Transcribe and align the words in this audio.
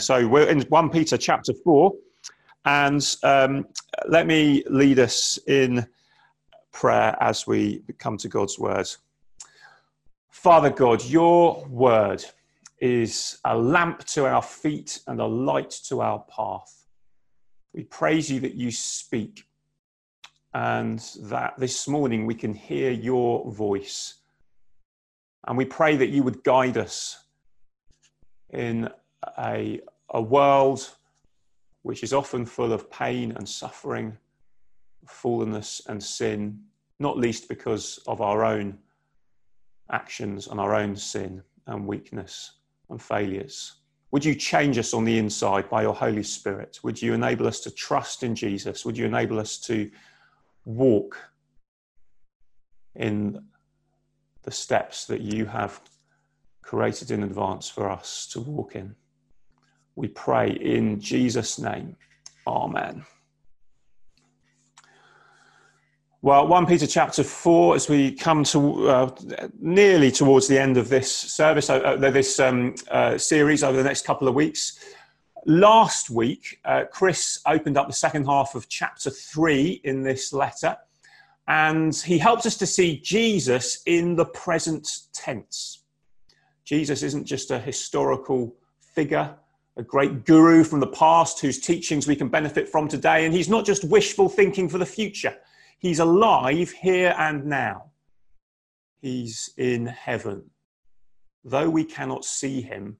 So 0.00 0.26
we're 0.26 0.48
in 0.48 0.62
1 0.62 0.90
Peter 0.90 1.16
chapter 1.16 1.52
4, 1.52 1.92
and 2.64 3.16
um, 3.22 3.64
let 4.08 4.26
me 4.26 4.64
lead 4.68 4.98
us 4.98 5.38
in 5.46 5.86
prayer 6.72 7.16
as 7.20 7.46
we 7.46 7.84
come 7.98 8.16
to 8.16 8.28
God's 8.28 8.58
word. 8.58 8.88
Father 10.30 10.70
God, 10.70 11.04
your 11.04 11.64
word 11.66 12.24
is 12.80 13.38
a 13.44 13.56
lamp 13.56 14.04
to 14.06 14.26
our 14.26 14.42
feet 14.42 14.98
and 15.06 15.20
a 15.20 15.26
light 15.26 15.70
to 15.86 16.00
our 16.00 16.24
path. 16.28 16.86
We 17.72 17.84
praise 17.84 18.28
you 18.28 18.40
that 18.40 18.54
you 18.56 18.72
speak 18.72 19.44
and 20.54 20.98
that 21.20 21.54
this 21.56 21.86
morning 21.86 22.26
we 22.26 22.34
can 22.34 22.52
hear 22.52 22.90
your 22.90 23.48
voice. 23.52 24.14
And 25.46 25.56
we 25.56 25.66
pray 25.66 25.96
that 25.96 26.08
you 26.08 26.24
would 26.24 26.42
guide 26.42 26.78
us 26.78 27.24
in 28.50 28.88
a, 29.38 29.80
a 30.10 30.20
world 30.20 30.90
which 31.82 32.02
is 32.02 32.12
often 32.12 32.46
full 32.46 32.72
of 32.72 32.90
pain 32.90 33.32
and 33.32 33.48
suffering, 33.48 34.16
fallenness 35.06 35.86
and 35.86 36.02
sin, 36.02 36.58
not 36.98 37.18
least 37.18 37.48
because 37.48 37.98
of 38.06 38.20
our 38.20 38.44
own 38.44 38.78
actions 39.92 40.46
and 40.46 40.58
our 40.58 40.74
own 40.74 40.96
sin 40.96 41.42
and 41.66 41.86
weakness 41.86 42.52
and 42.88 43.00
failures. 43.00 43.76
Would 44.12 44.24
you 44.24 44.34
change 44.34 44.78
us 44.78 44.94
on 44.94 45.04
the 45.04 45.18
inside 45.18 45.68
by 45.68 45.82
your 45.82 45.94
Holy 45.94 46.22
Spirit? 46.22 46.78
Would 46.82 47.02
you 47.02 47.14
enable 47.14 47.46
us 47.46 47.60
to 47.60 47.70
trust 47.70 48.22
in 48.22 48.34
Jesus? 48.34 48.84
Would 48.84 48.96
you 48.96 49.06
enable 49.06 49.40
us 49.40 49.58
to 49.60 49.90
walk 50.64 51.18
in 52.94 53.44
the 54.42 54.50
steps 54.50 55.06
that 55.06 55.20
you 55.20 55.46
have 55.46 55.80
created 56.62 57.10
in 57.10 57.24
advance 57.24 57.68
for 57.68 57.90
us 57.90 58.26
to 58.28 58.40
walk 58.40 58.76
in? 58.76 58.94
We 59.96 60.08
pray 60.08 60.50
in 60.50 61.00
Jesus' 61.00 61.58
name. 61.58 61.96
Amen. 62.46 63.04
Well, 66.24 66.48
1 66.48 66.64
Peter 66.64 66.86
chapter 66.86 67.22
4, 67.22 67.74
as 67.76 67.88
we 67.90 68.12
come 68.12 68.44
to 68.44 68.88
uh, 68.88 69.14
nearly 69.60 70.10
towards 70.10 70.48
the 70.48 70.58
end 70.58 70.78
of 70.78 70.88
this 70.88 71.14
service, 71.14 71.68
uh, 71.68 71.80
uh, 71.80 72.10
this 72.10 72.40
um, 72.40 72.74
uh, 72.90 73.18
series 73.18 73.62
over 73.62 73.76
the 73.76 73.84
next 73.84 74.06
couple 74.06 74.26
of 74.26 74.34
weeks. 74.34 74.78
Last 75.44 76.08
week, 76.08 76.60
uh, 76.64 76.84
Chris 76.90 77.40
opened 77.46 77.76
up 77.76 77.88
the 77.88 77.92
second 77.92 78.24
half 78.24 78.54
of 78.54 78.70
chapter 78.70 79.10
3 79.10 79.82
in 79.84 80.02
this 80.02 80.32
letter, 80.32 80.78
and 81.46 81.94
he 81.94 82.16
helped 82.16 82.46
us 82.46 82.56
to 82.56 82.66
see 82.66 82.98
Jesus 83.00 83.82
in 83.84 84.16
the 84.16 84.24
present 84.24 84.88
tense. 85.12 85.84
Jesus 86.64 87.02
isn't 87.02 87.26
just 87.26 87.50
a 87.50 87.58
historical 87.58 88.56
figure, 88.80 89.34
a 89.76 89.82
great 89.82 90.24
guru 90.24 90.62
from 90.62 90.80
the 90.80 90.86
past 90.86 91.40
whose 91.40 91.58
teachings 91.58 92.06
we 92.06 92.16
can 92.16 92.28
benefit 92.28 92.68
from 92.68 92.88
today. 92.88 93.24
And 93.24 93.34
he's 93.34 93.48
not 93.48 93.64
just 93.64 93.84
wishful 93.84 94.28
thinking 94.28 94.68
for 94.68 94.78
the 94.78 94.86
future, 94.86 95.36
he's 95.78 95.98
alive 95.98 96.70
here 96.70 97.14
and 97.18 97.46
now. 97.46 97.90
He's 99.00 99.50
in 99.58 99.86
heaven. 99.86 100.50
Though 101.44 101.68
we 101.68 101.84
cannot 101.84 102.24
see 102.24 102.62
him, 102.62 102.96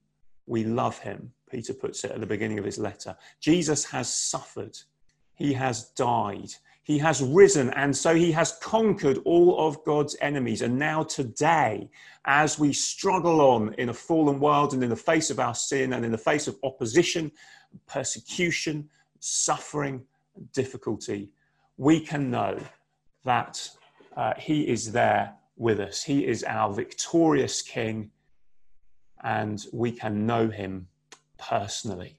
we 0.47 0.65
love 0.65 0.99
him, 0.99 1.33
Peter 1.51 1.73
puts 1.73 2.05
it 2.05 2.11
at 2.11 2.21
the 2.21 2.27
beginning 2.27 2.59
of 2.59 2.65
his 2.65 2.79
letter. 2.79 3.17
Jesus 3.41 3.85
has 3.87 4.15
suffered, 4.15 4.77
he 5.35 5.55
has 5.55 5.91
died, 5.91 6.51
he 6.85 6.99
has 6.99 7.23
risen, 7.23 7.71
and 7.71 7.97
so 7.97 8.15
he 8.15 8.31
has 8.33 8.59
conquered 8.61 9.19
all 9.25 9.67
of 9.67 9.83
God's 9.85 10.17
enemies. 10.21 10.61
And 10.61 10.79
now, 10.79 11.03
today, 11.03 11.89
as 12.27 12.59
we 12.59 12.75
struggle 12.75 13.41
on 13.41 13.73
in 13.75 13.89
a 13.89 13.95
fallen 13.95 14.39
world 14.39 14.75
and 14.75 14.85
in 14.85 14.91
the 14.91 14.97
face 14.97 15.31
of 15.31 15.41
our 15.41 15.55
sin 15.55 15.95
and 15.95 16.05
in 16.05 16.13
the 16.13 16.19
face 16.19 16.47
of 16.47 16.59
opposition, 16.63 17.33
persecution, 17.87 18.91
suffering, 19.19 20.05
difficulty, 20.53 21.31
we 21.79 22.01
can 22.01 22.31
know 22.31 22.59
that 23.25 23.67
uh, 24.15 24.35
he 24.39 24.69
is 24.69 24.93
there 24.93 25.33
with 25.57 25.81
us. 25.81 26.03
He 26.03 26.27
is 26.27 26.45
our 26.45 26.71
victorious 26.71 27.63
King, 27.63 28.11
and 29.23 29.65
we 29.73 29.91
can 29.91 30.27
know 30.27 30.51
him 30.51 30.89
personally 31.39 32.19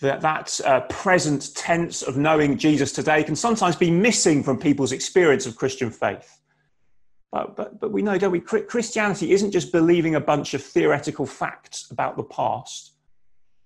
that 0.00 0.20
that 0.20 0.60
uh, 0.64 0.80
present 0.82 1.54
tense 1.54 2.02
of 2.02 2.16
knowing 2.16 2.58
Jesus 2.58 2.92
today 2.92 3.22
can 3.22 3.36
sometimes 3.36 3.76
be 3.76 3.90
missing 3.90 4.42
from 4.42 4.58
people's 4.58 4.92
experience 4.92 5.46
of 5.46 5.56
Christian 5.56 5.90
faith. 5.90 6.40
But, 7.32 7.56
but, 7.56 7.80
but 7.80 7.92
we 7.92 8.02
know, 8.02 8.16
don't 8.18 8.30
we? 8.30 8.40
Christianity 8.40 9.32
isn't 9.32 9.50
just 9.50 9.72
believing 9.72 10.14
a 10.14 10.20
bunch 10.20 10.54
of 10.54 10.62
theoretical 10.62 11.26
facts 11.26 11.90
about 11.90 12.16
the 12.16 12.22
past, 12.22 12.92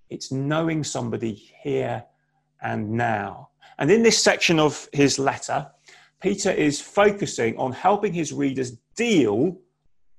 it's 0.09 0.31
knowing 0.31 0.83
somebody 0.83 1.33
here 1.33 2.03
and 2.61 2.91
now. 2.91 3.49
And 3.77 3.91
in 3.91 4.03
this 4.03 4.21
section 4.21 4.59
of 4.59 4.89
his 4.91 5.19
letter, 5.19 5.69
Peter 6.19 6.51
is 6.51 6.81
focusing 6.81 7.55
on 7.57 7.71
helping 7.71 8.11
his 8.11 8.33
readers 8.33 8.77
deal 8.95 9.57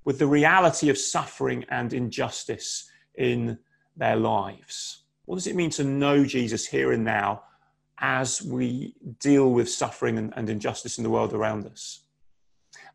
with 0.04 0.18
the 0.18 0.26
reality 0.26 0.88
of 0.88 0.96
suffering 0.96 1.64
and 1.68 1.92
injustice 1.92 2.88
in 3.16 3.58
their 3.96 4.16
lives. 4.16 5.04
What 5.30 5.36
does 5.36 5.46
it 5.46 5.54
mean 5.54 5.70
to 5.70 5.84
know 5.84 6.24
Jesus 6.24 6.66
here 6.66 6.90
and 6.90 7.04
now 7.04 7.44
as 8.00 8.42
we 8.42 8.96
deal 9.20 9.52
with 9.52 9.70
suffering 9.70 10.18
and, 10.18 10.32
and 10.34 10.50
injustice 10.50 10.98
in 10.98 11.04
the 11.04 11.10
world 11.10 11.32
around 11.32 11.66
us? 11.66 12.00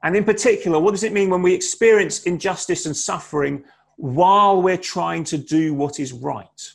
And 0.04 0.18
in 0.18 0.26
particular, 0.26 0.78
what 0.78 0.92
does 0.92 1.06
it 1.06 1.14
mean 1.14 1.30
when 1.30 1.42
we 1.42 1.54
experience 1.54 2.24
injustice 2.24 2.88
and 2.88 2.98
suffering 2.98 3.64
while 3.96 4.62
we're 4.62 4.76
trying 4.76 5.24
to 5.24 5.38
do 5.38 5.74
what 5.74 5.98
is 5.98 6.12
right? 6.12 6.74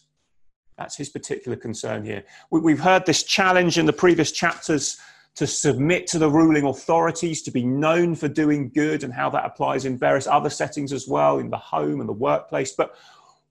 That's 0.78 0.96
his 0.96 1.10
particular 1.10 1.58
concern 1.58 2.06
here. 2.06 2.24
We've 2.50 2.80
heard 2.80 3.04
this 3.04 3.22
challenge 3.22 3.76
in 3.76 3.84
the 3.84 3.92
previous 3.92 4.32
chapters 4.32 4.98
to 5.34 5.46
submit 5.46 6.06
to 6.06 6.18
the 6.18 6.30
ruling 6.30 6.64
authorities, 6.64 7.42
to 7.42 7.50
be 7.50 7.64
known 7.64 8.14
for 8.14 8.28
doing 8.28 8.70
good, 8.70 9.04
and 9.04 9.12
how 9.12 9.28
that 9.28 9.44
applies 9.44 9.84
in 9.84 9.98
various 9.98 10.26
other 10.26 10.48
settings 10.48 10.90
as 10.90 11.06
well, 11.06 11.38
in 11.38 11.50
the 11.50 11.58
home 11.58 12.00
and 12.00 12.08
the 12.08 12.14
workplace. 12.14 12.72
But 12.72 12.96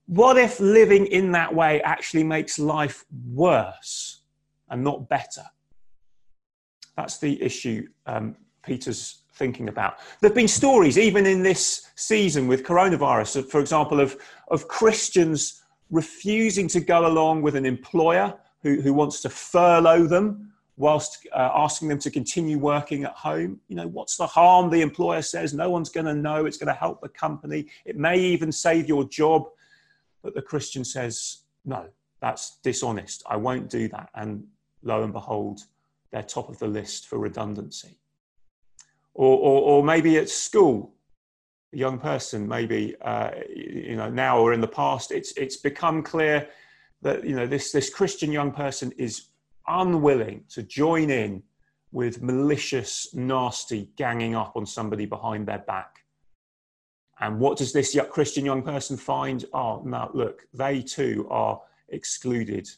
what 0.10 0.38
if 0.38 0.60
living 0.60 1.06
in 1.06 1.32
that 1.34 1.54
way 1.54 1.82
actually 1.84 2.24
makes 2.24 2.58
life 2.58 3.06
worse 3.32 4.22
and 4.70 4.84
not 4.84 5.08
better? 5.08 5.44
That's 6.98 7.20
the 7.20 7.40
issue 7.42 7.88
um, 8.08 8.36
Peter's 8.66 9.22
thinking 9.36 9.70
about. 9.70 10.00
There 10.20 10.30
have 10.30 10.36
been 10.36 10.48
stories, 10.48 10.98
even 10.98 11.28
in 11.28 11.44
this 11.44 11.92
season 11.96 12.48
with 12.48 12.64
coronavirus, 12.64 13.50
for 13.52 13.62
example, 13.62 14.00
of, 14.00 14.18
of 14.50 14.68
Christians 14.68 15.62
refusing 15.92 16.68
to 16.70 16.80
go 16.80 17.06
along 17.06 17.44
with 17.44 17.56
an 17.56 17.68
employer 17.68 18.34
who, 18.64 18.82
who 18.82 18.94
wants 18.96 19.22
to 19.22 19.30
furlough 19.30 20.08
them 20.08 20.52
whilst 20.76 21.28
uh, 21.34 21.52
asking 21.54 21.88
them 21.88 22.00
to 22.00 22.10
continue 22.10 22.58
working 22.58 23.04
at 23.04 23.12
home. 23.12 23.60
You 23.68 23.76
know, 23.76 23.88
what's 23.88 24.18
the 24.18 24.26
harm? 24.26 24.72
The 24.72 24.82
employer 24.82 25.22
says 25.22 25.54
no 25.54 25.70
one's 25.70 25.90
going 25.90 26.08
to 26.08 26.16
know. 26.16 26.48
It's 26.48 26.58
going 26.58 26.74
to 26.74 26.80
help 26.80 27.00
the 27.00 27.10
company. 27.10 27.68
It 27.86 27.96
may 27.96 28.20
even 28.20 28.52
save 28.52 28.88
your 28.88 29.04
job. 29.04 29.44
But 30.24 30.36
the 30.36 30.42
Christian 30.42 30.84
says, 30.84 31.44
no, 31.66 31.88
that's 32.22 32.60
dishonest. 32.64 33.24
I 33.30 33.38
won't 33.38 33.70
do 33.70 33.88
that. 33.90 34.10
And 34.16 34.46
lo 34.84 35.04
and 35.04 35.14
behold, 35.14 35.62
they're 36.12 36.24
top 36.24 36.50
of 36.50 36.60
the 36.60 36.68
list 36.68 37.08
for 37.08 37.20
redundancy. 37.20 37.98
Or, 39.14 39.38
or, 39.38 39.62
or 39.62 39.84
maybe 39.84 40.18
at 40.18 40.30
school, 40.30 40.94
a 41.74 41.78
young 41.78 42.00
person, 42.00 42.48
maybe 42.48 42.96
uh, 43.02 43.32
you 43.54 43.96
know 43.96 44.10
now 44.10 44.40
or 44.40 44.54
in 44.54 44.62
the 44.62 44.68
past, 44.68 45.12
it's 45.12 45.34
it's 45.34 45.58
become 45.58 46.02
clear 46.02 46.48
that 47.02 47.24
you 47.24 47.36
know 47.36 47.46
this 47.46 47.72
this 47.72 47.90
Christian 47.90 48.32
young 48.32 48.52
person 48.52 48.92
is 48.98 49.28
unwilling 49.68 50.44
to 50.50 50.64
join 50.64 51.10
in 51.12 51.44
with 51.92 52.22
malicious, 52.22 53.14
nasty 53.14 53.90
ganging 53.96 54.36
up 54.36 54.54
on 54.56 54.66
somebody 54.66 55.06
behind 55.06 55.48
their 55.48 55.60
back 55.60 55.99
and 57.20 57.40
what 57.40 57.58
does 57.58 57.74
this 57.74 57.98
Christian 58.10 58.46
young 58.46 58.62
person 58.62 58.96
find? 58.96 59.46
Oh, 59.54 59.82
no, 59.86 60.10
look, 60.14 60.48
they 60.54 60.82
too 60.82 61.28
are 61.30 61.62
excluded 61.90 62.70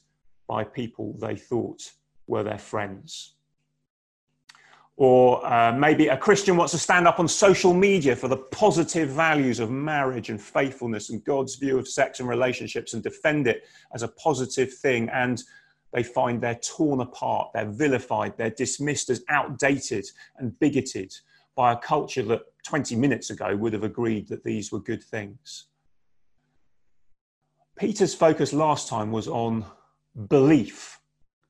by 0.48 0.64
people 0.64 1.16
they 1.20 1.36
thought 1.36 1.92
were 2.28 2.44
their 2.44 2.58
friends. 2.58 3.36
Or 4.98 5.46
uh, 5.46 5.72
maybe 5.74 6.10
a 6.10 6.18
Christian 6.18 6.58
wants 6.58 6.74
to 6.74 6.78
stand 6.78 7.08
up 7.08 7.20
on 7.20 7.28
social 7.28 7.74
media 7.74 8.16
for 8.16 8.28
the 8.28 8.38
positive 8.38 9.10
values 9.10 9.60
of 9.60 9.72
marriage 9.72 10.30
and 10.30 10.40
faithfulness 10.40 11.10
and 11.10 11.24
God's 11.24 11.56
view 11.56 11.80
of 11.80 11.88
sex 11.88 12.20
and 12.20 12.30
relationships 12.30 12.94
and 12.94 13.02
defend 13.02 13.48
it 13.48 13.64
as 13.94 14.04
a 14.04 14.10
positive 14.10 14.74
thing. 14.74 15.10
And 15.10 15.42
they 15.94 16.04
find 16.04 16.40
they're 16.40 16.56
torn 16.56 17.02
apart, 17.02 17.50
they're 17.54 17.72
vilified, 17.72 18.38
they're 18.38 18.52
dismissed 18.52 19.10
as 19.10 19.24
outdated 19.30 20.06
and 20.38 20.58
bigoted 20.60 21.14
by 21.56 21.74
a 21.74 21.78
culture 21.78 22.24
that 22.24 22.42
20 22.64 22.96
minutes 22.96 23.30
ago 23.30 23.56
would 23.56 23.74
have 23.74 23.84
agreed 23.84 24.28
that 24.30 24.44
these 24.44 24.72
were 24.72 24.80
good 24.80 25.04
things. 25.04 25.68
Peter's 27.78 28.14
focus 28.14 28.54
last 28.54 28.88
time 28.88 29.12
was 29.12 29.28
on 29.28 29.66
belief. 30.30 31.00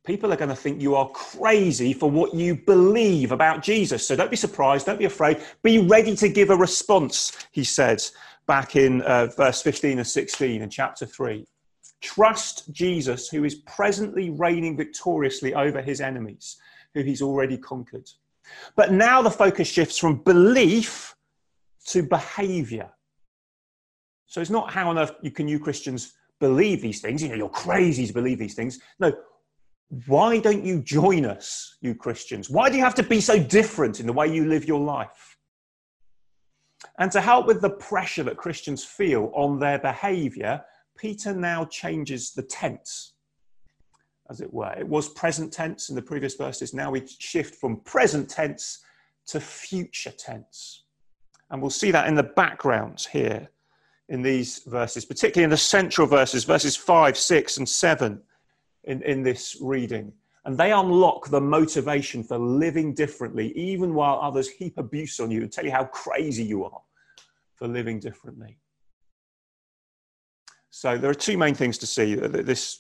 People 0.06 0.34
are 0.34 0.38
going 0.38 0.50
to 0.50 0.56
think 0.56 0.82
you 0.82 0.96
are 0.96 1.10
crazy 1.10 1.94
for 1.94 2.10
what 2.10 2.34
you 2.34 2.56
believe 2.56 3.32
about 3.32 3.62
Jesus. 3.62 4.06
So 4.08 4.16
don't 4.16 4.32
be 4.32 4.38
surprised, 4.38 4.86
don't 4.86 4.98
be 4.98 5.06
afraid. 5.06 5.42
Be 5.62 5.80
ready 5.80 6.16
to 6.16 6.30
give 6.30 6.50
a 6.50 6.56
response, 6.56 7.38
he 7.52 7.64
said 7.64 8.02
back 8.48 8.76
in 8.76 9.02
uh, 9.04 9.28
verse 9.38 9.62
15 9.62 10.00
and 10.00 10.08
16 10.08 10.62
in 10.62 10.70
chapter 10.70 11.06
3. 11.06 11.46
Trust 12.02 12.72
Jesus, 12.74 13.30
who 13.30 13.44
is 13.44 13.56
presently 13.56 14.32
reigning 14.32 14.76
victoriously 14.76 15.54
over 15.54 15.82
his 15.82 16.02
enemies, 16.02 16.58
who 16.94 17.04
he's 17.04 17.22
already 17.22 17.58
conquered. 17.58 18.10
But 18.76 18.92
now 18.92 19.22
the 19.22 19.32
focus 19.32 19.68
shifts 19.68 19.98
from 19.98 20.18
belief 20.24 21.16
to 21.88 22.04
behavior. 22.04 22.90
So 24.28 24.42
it's 24.42 24.50
not 24.50 24.72
how 24.72 24.90
on 24.90 24.98
earth 24.98 25.14
you 25.22 25.32
can 25.32 25.48
you 25.48 25.60
Christians 25.60 26.14
believe 26.40 26.82
these 26.82 27.02
things. 27.02 27.22
You 27.22 27.30
know, 27.30 27.36
you're 27.36 27.50
crazy 27.50 28.08
to 28.08 28.14
believe 28.14 28.40
these 28.40 28.56
things. 28.56 28.80
No, 29.00 29.14
why 30.08 30.40
don't 30.40 30.64
you 30.64 30.82
join 30.82 31.26
us, 31.26 31.78
you 31.82 31.94
Christians? 31.94 32.50
Why 32.50 32.70
do 32.70 32.78
you 32.78 32.84
have 32.84 32.96
to 32.96 33.04
be 33.04 33.20
so 33.20 33.38
different 33.42 34.00
in 34.00 34.08
the 34.08 34.14
way 34.14 34.28
you 34.34 34.46
live 34.46 34.66
your 34.66 34.80
life? 34.80 35.38
And 36.98 37.12
to 37.12 37.22
help 37.22 37.46
with 37.46 37.62
the 37.62 37.70
pressure 37.70 38.24
that 38.24 38.38
Christians 38.38 38.84
feel 38.84 39.32
on 39.36 39.60
their 39.60 39.80
behavior, 39.80 40.64
Peter 40.98 41.34
now 41.34 41.66
changes 41.66 42.32
the 42.32 42.44
tense, 42.44 43.14
as 44.32 44.42
it 44.42 44.52
were. 44.52 44.74
It 44.80 44.88
was 44.88 45.10
present 45.10 45.52
tense 45.52 45.90
in 45.90 45.96
the 45.96 46.02
previous 46.02 46.36
verses. 46.36 46.74
Now 46.74 46.90
we 46.90 47.06
shift 47.06 47.56
from 47.56 47.82
present 47.82 48.30
tense 48.30 48.80
to 49.28 49.40
future 49.40 50.12
tense. 50.12 50.86
And 51.52 51.62
we'll 51.62 51.70
see 51.70 51.92
that 51.92 52.08
in 52.08 52.16
the 52.16 52.24
background 52.24 53.06
here 53.12 53.50
in 54.08 54.22
these 54.22 54.60
verses, 54.66 55.06
particularly 55.06 55.44
in 55.44 55.50
the 55.50 55.58
central 55.58 56.08
verses, 56.08 56.46
verses 56.46 56.76
5, 56.78 57.18
6, 57.18 57.58
and 57.58 57.68
7 57.68 58.22
in, 58.86 59.02
in 59.04 59.22
this 59.22 59.58
reading. 59.62 60.14
And 60.46 60.58
they 60.58 60.72
unlock 60.72 61.28
the 61.28 61.42
motivation 61.42 62.24
for 62.24 62.40
living 62.40 62.94
differently, 62.94 63.52
even 63.52 63.94
while 63.94 64.20
others 64.22 64.50
heap 64.50 64.78
abuse 64.78 65.20
on 65.20 65.30
you 65.30 65.42
and 65.42 65.52
tell 65.52 65.66
you 65.66 65.72
how 65.72 65.86
crazy 65.86 66.44
you 66.44 66.64
are 66.64 66.82
for 67.56 67.68
living 67.68 68.00
differently. 68.00 68.58
So 70.70 70.98
there 70.98 71.12
are 71.12 71.14
two 71.14 71.38
main 71.38 71.54
things 71.54 71.78
to 71.80 71.86
see. 71.86 72.16
This 72.16 72.80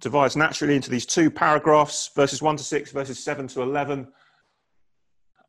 divides 0.00 0.36
naturally 0.36 0.76
into 0.76 0.90
these 0.90 1.06
two 1.06 1.30
paragraphs, 1.30 2.10
verses 2.14 2.40
1 2.40 2.56
to 2.56 2.62
6, 2.62 2.92
verses 2.92 3.22
7 3.22 3.48
to 3.48 3.62
11. 3.62 4.08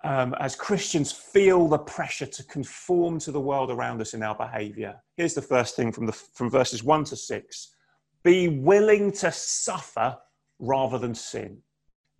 Um, 0.03 0.33
as 0.39 0.55
Christians 0.55 1.11
feel 1.11 1.67
the 1.67 1.77
pressure 1.77 2.25
to 2.25 2.43
conform 2.45 3.19
to 3.19 3.31
the 3.31 3.39
world 3.39 3.69
around 3.69 3.99
us 4.01 4.13
in 4.13 4.23
our 4.23 4.35
behavior. 4.35 4.95
Here's 5.17 5.33
the 5.33 5.41
first 5.41 5.75
thing 5.75 5.91
from, 5.91 6.05
the, 6.05 6.13
from 6.13 6.49
verses 6.49 6.83
1 6.83 7.03
to 7.05 7.15
6 7.15 7.75
be 8.23 8.49
willing 8.49 9.13
to 9.13 9.31
suffer 9.31 10.17
rather 10.59 10.97
than 10.97 11.15
sin. 11.15 11.59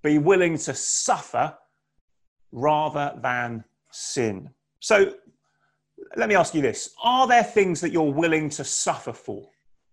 Be 0.01 0.17
willing 0.17 0.57
to 0.59 0.73
suffer 0.73 1.53
rather 2.51 3.19
than 3.21 3.65
sin. 3.91 4.49
So 4.79 5.13
let 6.15 6.29
me 6.29 6.35
ask 6.35 6.53
you 6.55 6.61
this 6.61 6.93
Are 7.03 7.27
there 7.27 7.43
things 7.43 7.81
that 7.81 7.91
you're 7.91 8.13
willing 8.13 8.49
to 8.51 8.63
suffer 8.63 9.13
for? 9.13 9.49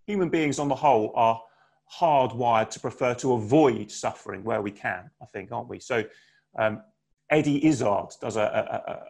Human 0.07 0.29
beings, 0.29 0.59
on 0.59 0.69
the 0.69 0.75
whole, 0.75 1.13
are 1.17 1.41
hardwired 1.93 2.71
to 2.71 2.81
prefer 2.81 3.15
to 3.15 3.35
avoid 3.35 3.91
suffering 3.91 4.43
where 4.45 4.63
we 4.63 4.71
can, 4.71 5.11
I 5.23 5.27
think, 5.27 5.53
aren't 5.53 5.69
we? 5.69 5.81
So, 5.81 6.05
um, 6.59 6.83
Eddie 7.31 7.65
Izzard 7.67 8.11
does 8.21 8.37
a, 8.37 8.41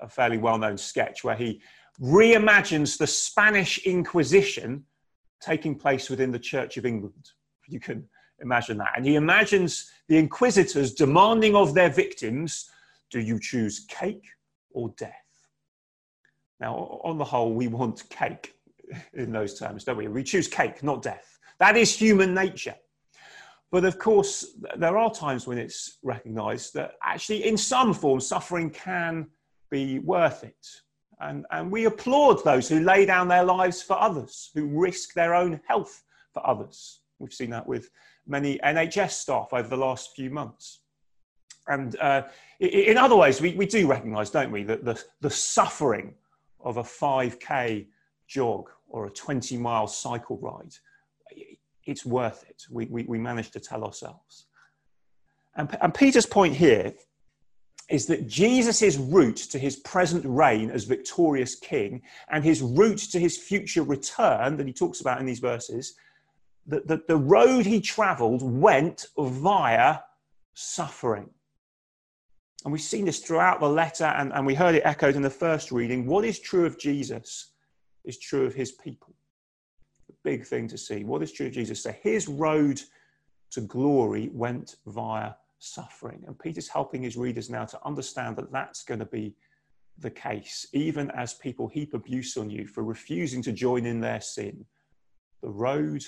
a, 0.01 0.07
a 0.07 0.09
fairly 0.09 0.39
well 0.39 0.59
known 0.59 0.79
sketch 0.79 1.23
where 1.23 1.37
he 1.37 1.61
reimagines 2.01 2.99
the 2.99 3.07
Spanish 3.07 3.79
Inquisition 3.79 4.85
taking 5.41 5.75
place 5.75 6.09
within 6.09 6.33
the 6.33 6.39
Church 6.39 6.77
of 6.77 6.87
England. 6.87 7.31
You 7.69 7.81
can 7.81 8.09
imagine 8.41 8.79
that. 8.79 8.93
And 8.97 9.05
he 9.05 9.17
imagines 9.17 9.91
the 10.09 10.19
inquisitors 10.19 10.95
demanding 10.95 11.55
of 11.55 11.75
their 11.75 11.91
victims 11.91 12.71
do 13.11 13.21
you 13.21 13.39
choose 13.39 13.87
cake 13.89 14.25
or 14.71 14.93
death? 14.97 15.13
Now, 16.59 17.01
on 17.05 17.19
the 17.19 17.25
whole, 17.25 17.53
we 17.53 17.69
want 17.69 18.09
cake 18.09 18.55
in 19.13 19.33
those 19.33 19.59
terms, 19.59 19.85
don't 19.85 19.97
we? 19.97 20.09
We 20.09 20.23
choose 20.23 20.49
cake, 20.49 20.83
not 20.83 21.03
death. 21.03 21.36
That 21.59 21.77
is 21.77 21.97
human 21.97 22.35
nature. 22.35 22.75
But 23.73 23.85
of 23.85 23.99
course, 23.99 24.55
there 24.77 24.97
are 24.97 25.13
times 25.13 25.47
when 25.47 25.59
it's 25.59 25.99
recognized 26.03 26.75
that 26.75 26.93
actually, 27.03 27.47
in 27.47 27.57
some 27.57 27.93
form, 27.93 28.21
suffering 28.21 28.71
can 28.71 29.27
be 29.71 29.99
worth 29.99 30.45
it. 30.45 30.67
And, 31.21 31.47
and 31.51 31.71
we 31.71 31.87
applaud 31.87 32.45
those 32.45 32.69
who 32.69 32.81
lay 32.81 33.07
down 33.07 33.29
their 33.29 33.45
lives 33.45 33.83
for 33.83 34.01
others, 34.01 34.51
who 34.55 34.67
risk 34.67 35.15
their 35.15 35.35
own 35.35 35.61
health 35.67 36.05
for 36.33 36.47
others. 36.47 37.01
We've 37.19 37.33
seen 37.33 37.51
that 37.51 37.67
with 37.67 37.91
many 38.27 38.59
NHS 38.59 39.13
staff 39.13 39.49
over 39.53 39.69
the 39.69 39.77
last 39.77 40.15
few 40.15 40.31
months. 40.31 40.81
And 41.69 41.97
uh, 41.99 42.23
in 42.61 42.97
other 42.97 43.17
ways, 43.17 43.41
we, 43.41 43.55
we 43.55 43.67
do 43.67 43.89
recognize, 43.89 44.31
don't 44.31 44.53
we, 44.53 44.63
that 44.65 44.85
the, 44.85 45.03
the 45.21 45.31
suffering 45.31 46.15
of 46.61 46.77
a 46.77 46.83
5K 46.83 47.87
jog 48.29 48.71
or 48.89 49.07
a 49.07 49.11
20 49.11 49.57
mile 49.57 49.87
cycle 49.87 50.39
ride, 50.39 50.75
it's 51.85 52.05
worth 52.05 52.45
it. 52.49 52.65
We, 52.71 52.87
we, 52.87 53.05
we 53.05 53.19
managed 53.19 53.53
to 53.55 53.61
tell 53.61 53.85
ourselves. 53.85 54.47
And, 55.57 55.75
and 55.81 55.95
Peter's 55.95 56.27
point 56.27 56.55
here 56.55 56.93
is 57.89 58.07
that 58.07 58.27
Jesus' 58.27 58.97
route 58.97 59.37
to 59.37 59.59
his 59.59 59.77
present 59.77 60.25
reign 60.27 60.71
as 60.71 60.85
victorious 60.85 61.55
king 61.55 62.03
and 62.31 62.43
his 62.43 62.61
route 62.61 62.99
to 62.99 63.21
his 63.21 63.39
future 63.39 63.83
return 63.83 64.57
that 64.57 64.67
he 64.67 64.73
talks 64.73 65.01
about 65.01 65.21
in 65.21 65.27
these 65.27 65.39
verses, 65.39 65.95
that 66.67 66.89
the, 66.89 67.01
the 67.07 67.17
road 67.17 67.65
he 67.65 67.81
traveled 67.81 68.43
went 68.43 69.07
via 69.17 69.99
suffering. 70.55 71.31
And 72.65 72.73
we've 72.73 72.83
seen 72.83 73.05
this 73.05 73.21
throughout 73.21 73.61
the 73.61 73.69
letter, 73.69 74.07
and, 74.07 74.33
and 74.33 74.45
we 74.45 74.55
heard 74.55 74.75
it 74.75 74.83
echoed 74.85 75.15
in 75.15 75.23
the 75.23 75.31
first 75.31 75.71
reading. 75.71 76.07
What 76.07 76.25
is 76.25 76.41
true 76.41 76.67
of 76.67 76.79
Jesus 76.81 77.53
is 78.05 78.19
true 78.19 78.45
of 78.45 78.55
his 78.55 78.73
people. 78.73 79.15
Big 80.27 80.45
thing 80.45 80.67
to 80.67 80.77
see. 80.77 81.05
What 81.05 81.23
of 81.23 81.33
Jesus? 81.33 81.85
So 81.85 81.93
his 82.03 82.27
road 82.27 82.83
to 83.53 83.61
glory 83.61 84.29
went 84.33 84.75
via 84.87 85.35
suffering. 85.61 86.25
And 86.27 86.37
Peter's 86.37 86.67
helping 86.67 87.05
his 87.05 87.17
readers 87.17 87.49
now 87.49 87.65
to 87.65 87.79
understand 87.87 88.35
that 88.35 88.51
that's 88.51 88.83
going 88.83 88.99
to 88.99 89.07
be 89.07 89.37
the 89.99 90.11
case, 90.11 90.67
even 90.73 91.13
as 91.13 91.35
people 91.35 91.69
heap 91.69 91.95
abuse 91.95 92.37
on 92.37 92.51
you 92.51 92.67
for 92.67 92.83
refusing 92.83 93.41
to 93.45 93.53
join 93.53 93.87
in 93.87 94.01
their 94.01 94.21
sin. 94.21 94.65
The 95.43 95.51
road 95.51 96.05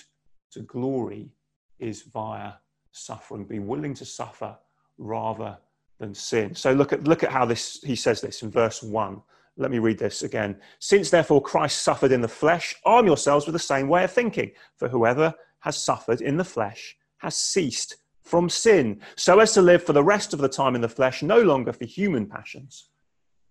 to 0.51 0.63
glory 0.63 1.31
is 1.79 2.03
via 2.03 2.55
suffering, 2.91 3.45
being 3.45 3.69
willing 3.69 3.95
to 3.95 4.05
suffer 4.05 4.57
rather 4.99 5.57
than 6.01 6.13
sin. 6.13 6.57
So 6.57 6.73
look 6.73 6.93
at 6.93 7.05
look 7.05 7.23
at 7.23 7.31
how 7.31 7.45
this 7.45 7.81
he 7.85 7.95
says 7.95 8.21
this 8.21 8.43
in 8.43 8.51
verse 8.51 8.83
1. 8.83 9.23
Let 9.59 9.73
me 9.73 9.81
read 9.81 9.99
this 9.99 10.23
again. 10.23 10.57
Since 10.79 11.11
therefore 11.11 11.43
Christ 11.43 11.83
suffered 11.83 12.13
in 12.13 12.21
the 12.21 12.29
flesh, 12.29 12.77
arm 12.85 13.07
yourselves 13.07 13.45
with 13.45 13.55
the 13.55 13.59
same 13.59 13.89
way 13.89 14.05
of 14.05 14.13
thinking. 14.13 14.53
For 14.77 14.89
whoever 14.89 15.35
has 15.61 15.77
suffered 15.77 16.21
in 16.21 16.37
the 16.37 16.45
flesh 16.45 16.97
has 17.19 17.37
ceased 17.37 17.97
from 18.23 18.49
sin, 18.49 19.01
so 19.17 19.41
as 19.41 19.53
to 19.55 19.63
live 19.63 19.83
for 19.83 19.95
the 19.95 20.05
rest 20.05 20.33
of 20.33 20.39
the 20.39 20.49
time 20.49 20.77
in 20.77 20.81
the 20.81 20.89
flesh, 20.89 21.23
no 21.23 21.41
longer 21.41 21.73
for 21.73 21.87
human 21.87 22.27
passions, 22.27 22.91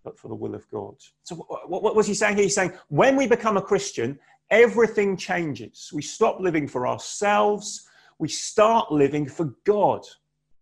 but 0.03 0.17
for 0.17 0.29
the 0.29 0.35
will 0.35 0.55
of 0.55 0.69
God. 0.69 0.95
So, 1.23 1.35
what, 1.35 1.95
was 1.95 2.07
he 2.07 2.13
saying 2.13 2.35
here? 2.35 2.43
He's 2.43 2.55
saying, 2.55 2.73
when 2.87 3.17
we 3.17 3.27
become 3.27 3.57
a 3.57 3.61
Christian, 3.61 4.17
everything 4.49 5.17
changes. 5.17 5.89
We 5.93 6.03
stop 6.03 6.39
living 6.39 6.67
for 6.67 6.87
ourselves, 6.87 7.85
we 8.17 8.29
start 8.29 8.91
living 8.91 9.27
for 9.27 9.55
God. 9.65 10.05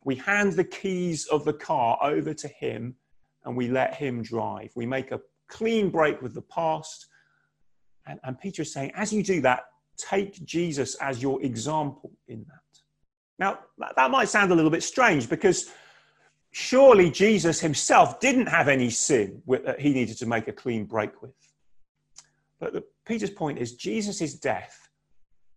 We 0.04 0.16
hand 0.16 0.54
the 0.54 0.64
keys 0.64 1.28
of 1.28 1.46
the 1.46 1.54
car 1.54 1.98
over 2.02 2.34
to 2.34 2.48
Him 2.48 2.96
and 3.44 3.56
we 3.56 3.68
let 3.68 3.96
Him 3.96 4.22
drive. 4.24 4.72
We 4.75 4.86
make 4.86 5.12
a 5.12 5.22
clean 5.48 5.90
break 5.90 6.22
with 6.22 6.34
the 6.34 6.42
past. 6.42 7.08
And, 8.06 8.20
and 8.24 8.40
Peter 8.40 8.62
is 8.62 8.74
saying, 8.74 8.92
as 8.96 9.12
you 9.12 9.24
do 9.24 9.42
that, 9.42 9.66
take 9.98 10.44
Jesus 10.46 10.96
as 10.96 11.22
your 11.22 11.42
example 11.44 12.12
in 12.28 12.46
that. 12.48 12.60
Now, 13.38 13.60
that 13.96 14.12
might 14.12 14.30
sound 14.30 14.52
a 14.52 14.56
little 14.56 14.72
bit 14.72 14.84
strange 14.84 15.30
because 15.30 15.70
surely 16.52 17.10
Jesus 17.10 17.60
himself 17.60 18.20
didn't 18.20 18.48
have 18.48 18.68
any 18.68 18.90
sin 18.90 19.42
that 19.48 19.80
he 19.80 19.94
needed 19.94 20.18
to 20.18 20.25
make 20.25 20.48
a 20.48 20.54
clean 20.54 20.86
break 20.86 21.22
with. 21.22 21.34
But 22.60 22.74
the, 22.74 22.84
Peter's 23.06 23.30
point 23.30 23.60
is 23.60 23.75
Jesus' 23.75 24.34
death 24.36 24.90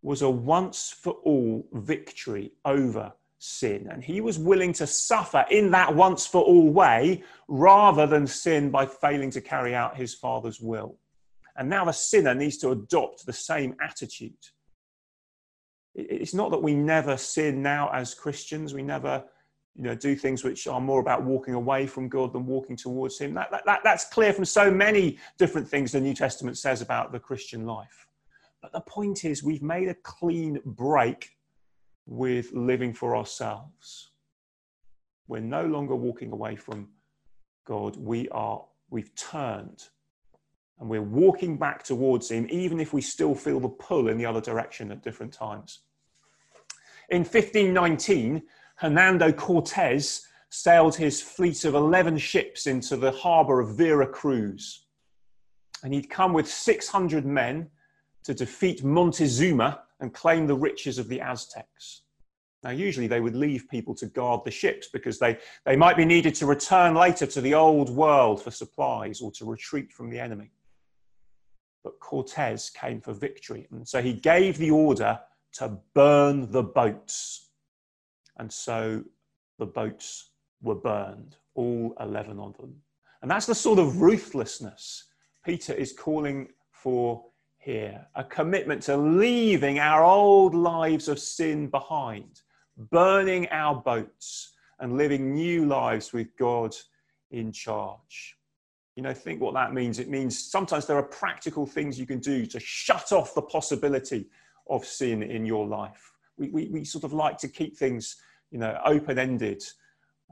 was 0.03 0.23
a 0.23 0.31
once 0.31 0.91
for 0.91 1.13
all 1.25 1.67
victory 1.73 2.53
over 2.65 3.13
sin. 3.39 3.89
And 3.91 4.03
he 4.03 4.21
was 4.21 4.39
willing 4.39 4.73
to 4.75 4.87
suffer 4.87 5.45
in 5.51 5.71
that 5.73 5.95
once 5.95 6.27
for 6.27 6.43
all 6.43 6.71
way 6.71 7.23
rather 7.47 8.07
than 8.07 8.27
sin 8.27 8.71
by 8.71 8.87
failing 8.87 9.31
to 9.33 9.41
carry 9.41 9.75
out 9.75 9.97
his 9.97 10.15
Father's 10.15 10.61
will. 10.61 10.97
And 11.57 11.69
now 11.69 11.85
the 11.85 11.93
sinner 11.93 12.35
needs 12.35 12.57
to 12.59 12.71
adopt 12.71 13.27
the 13.27 13.33
same 13.33 13.75
attitude 13.81 14.37
it's 15.99 16.35
not 16.35 16.51
that 16.53 16.63
we 16.63 16.75
never 16.75 17.17
sin 17.17 17.61
now 17.63 17.91
as 17.93 18.15
Christians. 18.15 18.73
We 18.73 18.83
never, 18.83 19.25
you 19.75 19.83
know, 19.83 19.97
do 19.97 20.15
things 20.15 20.45
which 20.45 20.67
are 20.69 20.81
more 20.81 21.01
about 21.01 21.25
walking 21.25 21.55
away 21.55 21.87
from 21.87 22.09
God 22.09 22.33
than 22.33 22.47
walking 22.47 22.77
towards 22.77 23.19
Him. 23.19 23.35
That, 23.35 23.51
that, 23.67 23.81
that's 23.83 24.05
clear 24.05 24.33
from 24.33 24.45
so 24.45 24.71
many 24.71 25.19
different 25.39 25.69
things 25.69 25.93
the 25.93 26.01
New 26.01 26.15
Testament 26.15 26.57
says 26.57 26.83
about 26.83 27.11
the 27.11 27.19
Christian 27.19 27.67
life. 27.67 28.07
But 28.63 28.73
the 28.73 28.81
point 28.81 29.25
is, 29.25 29.43
we've 29.43 29.63
made 29.63 29.89
a 29.89 29.95
clean 29.95 30.61
break 30.65 31.31
with 32.09 32.53
living 32.53 32.95
for 32.95 33.15
ourselves. 33.15 34.11
We're 35.29 35.41
no 35.41 35.67
longer 35.67 35.95
walking 35.95 36.33
away 36.33 36.57
from 36.57 36.89
God. 37.67 37.97
We 37.97 38.29
are, 38.31 38.65
we've 38.89 39.15
turned 39.15 39.85
And 40.81 40.89
we're 40.89 41.03
walking 41.03 41.59
back 41.59 41.83
towards 41.83 42.31
him, 42.31 42.47
even 42.51 42.81
if 42.81 42.93
we 42.93 43.03
still 43.03 43.35
feel 43.35 43.61
the 43.61 43.69
pull 43.69 44.09
in 44.09 44.17
the 44.17 44.25
other 44.25 44.41
direction 44.41 44.91
at 44.91 45.03
different 45.03 45.33
times. 45.33 45.81
In 47.11 47.21
1519, 47.21 48.43
Hernando 48.77 49.33
Cortes 49.33 50.27
sailed 50.51 50.95
his 50.95 51.21
fleet 51.21 51.65
of 51.65 51.75
11 51.75 52.17
ships 52.17 52.67
into 52.67 52.97
the 52.97 53.11
harbour 53.11 53.61
of 53.61 53.77
Vera 53.77 54.07
Cruz. 54.07 54.87
And 55.83 55.93
he'd 55.93 56.09
come 56.09 56.33
with 56.33 56.49
600 56.49 57.27
men 57.27 57.69
to 58.25 58.33
defeat 58.33 58.85
Montezuma 58.85 59.83
and 60.01 60.15
claim 60.15 60.47
the 60.47 60.57
riches 60.57 60.99
of 60.99 61.09
the 61.09 61.21
Aztecs. 61.21 62.03
Now, 62.63 62.71
usually 62.71 63.07
they 63.07 63.21
would 63.21 63.37
leave 63.37 63.69
people 63.69 63.95
to 63.97 64.07
guard 64.07 64.41
the 64.45 64.51
ships 64.51 64.89
because 64.93 65.19
they, 65.19 65.39
they 65.65 65.77
might 65.77 65.97
be 65.97 66.05
needed 66.05 66.35
to 66.37 66.47
return 66.47 66.95
later 66.95 67.27
to 67.27 67.41
the 67.41 67.55
old 67.55 67.89
world 67.91 68.43
for 68.43 68.51
supplies 68.51 69.21
or 69.21 69.31
to 69.33 69.45
retreat 69.45 69.93
from 69.93 70.11
the 70.11 70.19
enemy. 70.19 70.51
But 71.85 72.01
Cortes 72.01 72.71
came 72.71 73.01
for 73.01 73.13
victory. 73.13 73.69
And 73.71 73.87
so 73.87 74.03
he 74.03 74.13
gave 74.13 74.59
the 74.59 74.73
order 74.73 75.21
to 75.55 75.79
burn 75.95 76.51
the 76.51 76.65
boats. 76.65 77.51
And 78.39 78.53
so 78.53 79.05
the 79.59 79.67
boats 79.67 80.31
were 80.61 80.75
burned, 80.75 81.37
all 81.55 81.95
11 82.01 82.41
of 82.41 82.57
them. 82.57 82.75
And 83.23 83.31
that's 83.31 83.47
the 83.47 83.55
sort 83.55 83.79
of 83.79 84.01
ruthlessness 84.01 85.05
Peter 85.45 85.73
is 85.73 85.93
calling 85.93 86.49
for 86.73 87.25
here 87.69 88.07
a 88.15 88.25
commitment 88.25 88.83
to 88.83 88.97
leaving 88.97 89.79
our 89.79 90.03
old 90.03 90.55
lives 90.55 91.07
of 91.07 91.19
sin 91.19 91.67
behind, 91.67 92.41
burning 92.91 93.47
our 93.51 93.75
boats, 93.75 94.55
and 94.81 94.97
living 94.97 95.35
new 95.35 95.67
lives 95.67 96.15
with 96.15 96.35
God 96.39 96.75
in 97.31 97.53
charge. 97.53 98.39
You 98.97 99.03
know, 99.03 99.13
think 99.13 99.43
what 99.43 99.53
that 99.53 99.75
means. 99.75 99.99
It 99.99 100.09
means 100.09 100.51
sometimes 100.51 100.87
there 100.87 100.97
are 100.97 101.03
practical 101.03 101.67
things 101.67 102.01
you 102.01 102.07
can 102.07 102.21
do 102.21 102.47
to 102.47 102.59
shut 102.59 103.13
off 103.13 103.35
the 103.35 103.43
possibility 103.43 104.31
of 104.71 104.87
sin 104.87 105.23
in 105.23 105.45
your 105.45 105.67
life. 105.67 106.13
We, 106.39 106.49
we, 106.49 106.69
we 106.69 106.85
sort 106.85 107.05
of 107.05 107.13
like 107.13 107.37
to 107.39 107.49
keep 107.49 107.77
things, 107.77 108.17
you 108.51 108.59
know, 108.59 108.81
open 108.87 109.19
ended. 109.19 109.63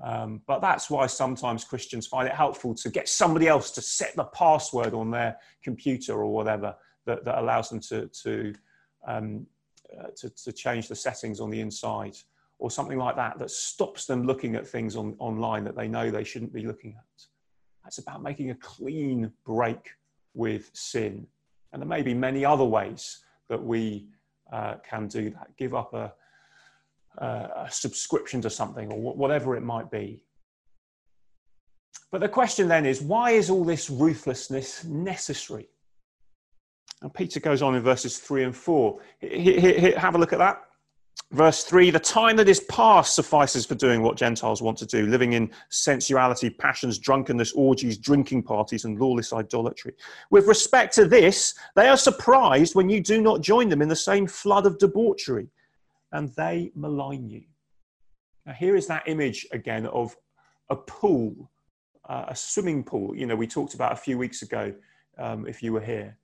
Um, 0.02 0.40
but 0.46 0.62
that's 0.62 0.88
why 0.88 1.06
sometimes 1.06 1.64
Christians 1.64 2.06
find 2.06 2.28
it 2.28 2.34
helpful 2.34 2.74
to 2.76 2.88
get 2.88 3.10
somebody 3.10 3.46
else 3.46 3.70
to 3.72 3.82
set 3.82 4.16
the 4.16 4.24
password 4.24 4.94
on 4.94 5.10
their 5.10 5.36
computer 5.62 6.14
or 6.14 6.32
whatever 6.32 6.74
that, 7.06 7.24
that 7.24 7.38
allows 7.38 7.70
them 7.70 7.80
to, 7.80 8.06
to, 8.08 8.54
um, 9.06 9.46
uh, 9.98 10.08
to, 10.16 10.28
to, 10.30 10.52
change 10.52 10.88
the 10.88 10.94
settings 10.94 11.40
on 11.40 11.50
the 11.50 11.60
inside 11.60 12.16
or 12.58 12.70
something 12.70 12.98
like 12.98 13.16
that 13.16 13.38
that 13.38 13.50
stops 13.50 14.06
them 14.06 14.24
looking 14.24 14.56
at 14.56 14.66
things 14.66 14.96
on, 14.96 15.14
online 15.18 15.64
that 15.64 15.76
they 15.76 15.88
know 15.88 16.10
they 16.10 16.24
shouldn't 16.24 16.52
be 16.52 16.66
looking 16.66 16.94
at. 16.96 17.26
That's 17.84 17.98
about 17.98 18.22
making 18.22 18.50
a 18.50 18.54
clean 18.56 19.30
break 19.44 19.90
with 20.34 20.70
sin. 20.72 21.26
And 21.72 21.80
there 21.80 21.88
may 21.88 22.02
be 22.02 22.14
many 22.14 22.44
other 22.44 22.64
ways 22.64 23.24
that 23.48 23.62
we 23.62 24.08
uh, 24.52 24.74
can 24.88 25.06
do 25.06 25.30
that. 25.30 25.56
Give 25.56 25.74
up 25.74 25.94
a, 25.94 26.12
a 27.18 27.68
subscription 27.70 28.40
to 28.42 28.50
something 28.50 28.90
or 28.90 29.00
whatever 29.14 29.56
it 29.56 29.62
might 29.62 29.90
be. 29.90 30.24
But 32.10 32.20
the 32.20 32.28
question 32.28 32.68
then 32.68 32.86
is 32.86 33.00
why 33.00 33.32
is 33.32 33.50
all 33.50 33.64
this 33.64 33.90
ruthlessness 33.90 34.84
necessary? 34.84 35.68
And 37.02 37.12
Peter 37.12 37.40
goes 37.40 37.62
on 37.62 37.74
in 37.74 37.82
verses 37.82 38.18
3 38.18 38.44
and 38.44 38.56
4. 38.56 38.98
Have 39.96 40.14
a 40.14 40.18
look 40.18 40.32
at 40.32 40.38
that. 40.38 40.62
Verse 41.32 41.64
3 41.64 41.90
The 41.90 41.98
time 41.98 42.36
that 42.36 42.48
is 42.48 42.60
past 42.60 43.14
suffices 43.14 43.66
for 43.66 43.74
doing 43.74 44.02
what 44.02 44.16
Gentiles 44.16 44.62
want 44.62 44.78
to 44.78 44.86
do, 44.86 45.06
living 45.06 45.32
in 45.34 45.50
sensuality, 45.70 46.50
passions, 46.50 46.98
drunkenness, 46.98 47.52
orgies, 47.52 47.98
drinking 47.98 48.44
parties, 48.44 48.84
and 48.84 48.98
lawless 48.98 49.32
idolatry. 49.32 49.94
With 50.30 50.46
respect 50.46 50.94
to 50.94 51.06
this, 51.06 51.54
they 51.74 51.88
are 51.88 51.96
surprised 51.96 52.74
when 52.74 52.88
you 52.88 53.00
do 53.00 53.20
not 53.20 53.40
join 53.40 53.68
them 53.68 53.82
in 53.82 53.88
the 53.88 53.96
same 53.96 54.26
flood 54.26 54.66
of 54.66 54.78
debauchery, 54.78 55.48
and 56.12 56.30
they 56.36 56.70
malign 56.74 57.28
you. 57.28 57.42
Now, 58.46 58.52
here 58.52 58.76
is 58.76 58.86
that 58.86 59.08
image 59.08 59.46
again 59.52 59.86
of 59.86 60.16
a 60.70 60.76
pool, 60.76 61.50
uh, 62.08 62.26
a 62.28 62.36
swimming 62.36 62.84
pool. 62.84 63.16
You 63.16 63.26
know, 63.26 63.36
we 63.36 63.48
talked 63.48 63.74
about 63.74 63.92
a 63.92 63.96
few 63.96 64.16
weeks 64.16 64.42
ago, 64.42 64.72
um, 65.18 65.46
if 65.46 65.62
you 65.62 65.72
were 65.72 65.80
here 65.80 66.16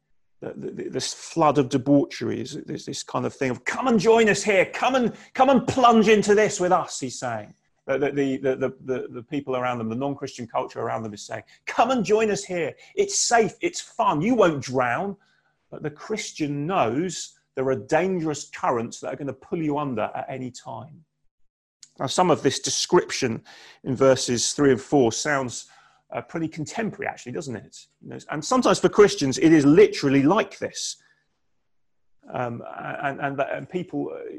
this 0.43 1.15
flood 1.15 1.57
of 1.57 1.69
debauchery, 1.69 2.43
there's 2.67 2.85
this 2.85 3.03
kind 3.05 3.25
of 3.25 3.33
thing 3.33 3.51
of 3.51 3.65
come 3.65 3.87
and 3.87 4.01
join 4.01 4.29
us 4.29 4.43
here, 4.43 4.67
come 4.67 4.97
and 4.97 5.13
come 5.35 5.51
and 5.51 5.67
plunge 5.69 6.09
into 6.09 6.35
this 6.35 6.59
with 6.59 6.73
us. 6.73 6.99
He's 6.99 7.19
saying 7.19 7.55
the 7.87 7.99
the 7.99 8.37
the 8.39 8.57
the, 8.57 8.75
the, 8.85 9.09
the 9.09 9.23
people 9.23 9.55
around 9.57 9.79
them, 9.79 9.89
the 9.89 9.95
non-Christian 9.95 10.47
culture 10.47 10.81
around 10.81 11.05
them, 11.05 11.15
is 11.15 11.23
saying, 11.23 11.45
come 11.67 11.93
and 11.93 12.05
join 12.05 12.31
us 12.31 12.43
here. 12.43 12.75
It's 12.97 13.19
safe, 13.19 13.55
it's 13.61 13.81
fun. 13.81 14.21
You 14.21 14.35
won't 14.35 14.63
drown, 14.63 15.17
but 15.71 15.83
the 15.83 15.91
Christian 15.91 16.67
knows 16.67 17.39
there 17.55 17.69
are 17.69 17.77
dangerous 17.77 18.51
currents 18.51 18.99
that 19.01 19.13
are 19.13 19.17
going 19.17 19.27
to 19.29 19.33
pull 19.33 19.63
you 19.63 19.79
under 19.79 20.11
at 20.15 20.27
any 20.29 20.51
time. 20.51 21.05
Now, 22.01 22.07
some 22.07 22.31
of 22.31 22.43
this 22.43 22.59
description 22.59 23.43
in 23.85 23.95
verses 23.95 24.53
three 24.55 24.73
and 24.73 24.81
four 24.81 25.13
sounds 25.13 25.67
uh, 26.12 26.21
pretty 26.23 26.49
contemporary, 26.49 27.09
actually, 27.09 27.33
doesn't 27.33 27.57
it? 27.57 27.76
You 28.00 28.11
know, 28.11 28.19
and 28.31 28.45
sometimes 28.45 28.78
for 28.78 28.88
Christians, 28.88 29.38
it 29.38 29.52
is 29.52 29.64
literally 29.64 30.23
like 30.23 30.59
this. 30.59 30.97
Um, 32.33 32.62
and, 33.02 33.21
and, 33.21 33.40
and, 33.40 33.69
people, 33.69 34.12
uh, 34.14 34.35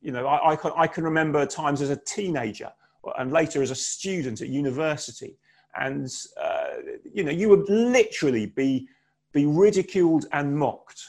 you 0.00 0.12
know, 0.12 0.26
I, 0.26 0.52
I, 0.52 0.56
can, 0.56 0.72
I 0.76 0.86
can 0.86 1.04
remember 1.04 1.46
times 1.46 1.80
as 1.80 1.90
a 1.90 1.96
teenager 1.96 2.70
and 3.18 3.32
later 3.32 3.62
as 3.62 3.70
a 3.70 3.74
student 3.74 4.40
at 4.40 4.48
university. 4.48 5.38
And, 5.78 6.08
uh, 6.40 6.66
you 7.04 7.22
know, 7.22 7.30
you 7.30 7.48
would 7.48 7.68
literally 7.68 8.46
be, 8.46 8.88
be 9.32 9.46
ridiculed 9.46 10.26
and 10.32 10.56
mocked 10.56 11.00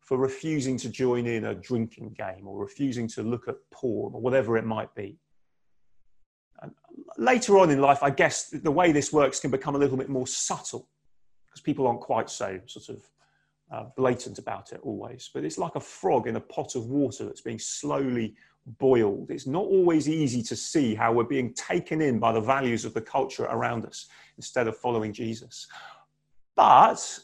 for 0.00 0.18
refusing 0.18 0.76
to 0.78 0.88
join 0.88 1.26
in 1.26 1.44
a 1.44 1.54
drinking 1.54 2.16
game 2.18 2.46
or 2.46 2.58
refusing 2.58 3.06
to 3.08 3.22
look 3.22 3.46
at 3.46 3.56
porn 3.70 4.14
or 4.14 4.20
whatever 4.20 4.56
it 4.56 4.64
might 4.64 4.92
be 4.94 5.18
later 7.18 7.58
on 7.58 7.70
in 7.70 7.80
life, 7.80 8.02
I 8.02 8.10
guess 8.10 8.48
the 8.48 8.70
way 8.70 8.92
this 8.92 9.12
works 9.12 9.40
can 9.40 9.50
become 9.50 9.74
a 9.74 9.78
little 9.78 9.98
bit 9.98 10.08
more 10.08 10.26
subtle 10.26 10.88
because 11.46 11.60
people 11.60 11.86
aren't 11.86 12.00
quite 12.00 12.30
so 12.30 12.60
sort 12.66 12.88
of 12.88 13.02
uh, 13.70 13.84
blatant 13.96 14.38
about 14.38 14.72
it 14.72 14.80
always. 14.82 15.28
But 15.34 15.44
it's 15.44 15.58
like 15.58 15.74
a 15.74 15.80
frog 15.80 16.26
in 16.26 16.36
a 16.36 16.40
pot 16.40 16.76
of 16.76 16.86
water 16.86 17.26
that's 17.26 17.40
being 17.40 17.58
slowly 17.58 18.34
boiled. 18.78 19.30
It's 19.30 19.46
not 19.46 19.64
always 19.64 20.08
easy 20.08 20.42
to 20.44 20.56
see 20.56 20.94
how 20.94 21.12
we're 21.12 21.24
being 21.24 21.52
taken 21.54 22.00
in 22.00 22.18
by 22.18 22.32
the 22.32 22.40
values 22.40 22.84
of 22.84 22.94
the 22.94 23.00
culture 23.00 23.44
around 23.44 23.84
us 23.84 24.06
instead 24.36 24.68
of 24.68 24.76
following 24.76 25.12
Jesus. 25.12 25.66
But 26.54 27.18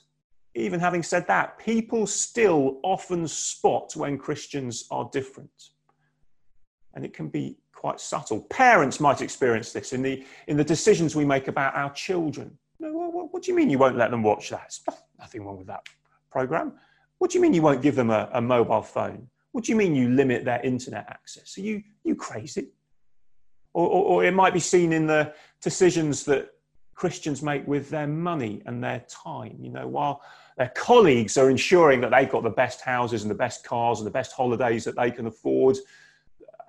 even 0.55 0.81
having 0.81 1.03
said 1.03 1.27
that, 1.29 1.59
people 1.59 2.07
still 2.07 2.81
often 2.83 3.29
spot 3.29 3.95
when 3.95 4.19
Christians 4.19 4.87
are 4.91 5.09
different. 5.13 5.71
And 6.95 7.05
it 7.05 7.13
can 7.13 7.29
be 7.29 7.57
quite 7.73 8.01
subtle. 8.01 8.41
Parents 8.43 8.99
might 9.01 9.21
experience 9.21 9.73
this 9.73 9.93
in 9.93 10.01
the, 10.01 10.25
in 10.47 10.57
the 10.57 10.65
decisions 10.65 11.15
we 11.15 11.25
make 11.25 11.49
about 11.49 11.75
our 11.75 11.93
children. 11.93 12.57
what, 12.79 13.33
what, 13.33 13.43
do 13.43 13.51
you 13.51 13.57
mean 13.57 13.69
you 13.69 13.79
won't 13.79 13.97
let 13.97 14.11
them 14.11 14.23
watch 14.23 14.49
that? 14.51 14.79
Nothing 15.19 15.45
wrong 15.45 15.59
with 15.59 15.67
that 15.67 15.87
program. 16.31 16.73
What 17.19 17.31
do 17.31 17.39
you 17.39 17.43
mean 17.43 17.55
you 17.55 17.63
won't 17.63 17.83
give 17.83 17.95
them 17.95 18.11
a, 18.11 18.29
a 18.33 18.41
mobile 18.41 18.83
phone? 18.83 19.29
What 19.53 19.65
do 19.65 19.73
you 19.73 19.77
mean 19.77 19.95
you 19.95 20.09
limit 20.09 20.45
their 20.45 20.61
internet 20.63 21.07
access? 21.09 21.57
Are 21.59 21.61
you, 21.61 21.83
you 22.03 22.17
crazy? 22.17 22.69
Or, 23.73 23.87
or, 23.87 24.05
or, 24.05 24.25
it 24.25 24.35
might 24.35 24.53
be 24.53 24.61
seen 24.61 24.93
in 24.93 25.07
the 25.07 25.33
decisions 25.61 26.25
that 26.25 26.51
Christians 26.95 27.43
make 27.43 27.67
with 27.67 27.91
their 27.91 28.07
money 28.07 28.63
and 28.67 28.83
their 28.83 29.05
time. 29.09 29.57
You 29.61 29.71
know, 29.71 29.87
while 29.87 30.23
their 30.57 30.73
colleagues 30.75 31.37
are 31.37 31.51
ensuring 31.51 32.01
that 32.01 32.11
they've 32.11 32.31
got 32.31 32.43
the 32.43 32.51
best 32.51 32.81
houses 32.81 33.23
and 33.23 33.31
the 33.31 33.35
best 33.35 33.65
cars 33.65 33.99
and 34.01 34.07
the 34.07 34.13
best 34.13 34.33
holidays 34.33 34.85
that 34.85 34.97
they 34.97 35.11
can 35.11 35.27
afford, 35.27 35.77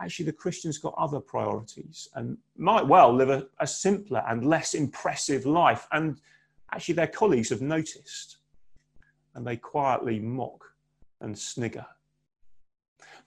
actually 0.02 0.26
the 0.26 0.34
Christians 0.34 0.78
got 0.78 0.94
other 0.98 1.20
priorities 1.20 2.10
and 2.16 2.38
might 2.58 2.86
well 2.86 3.14
live 3.14 3.30
a, 3.30 3.48
a 3.60 3.68
simpler 3.68 4.24
and 4.28 4.46
less 4.46 4.74
impressive 4.74 5.46
life. 5.46 5.88
And 5.92 6.20
actually, 6.74 6.96
their 6.96 7.08
colleagues 7.08 7.50
have 7.50 7.62
noticed 7.62 8.38
and 9.36 9.46
they 9.46 9.58
quietly 9.58 10.20
mock 10.20 10.64
and 11.22 11.38
snigger. 11.38 11.86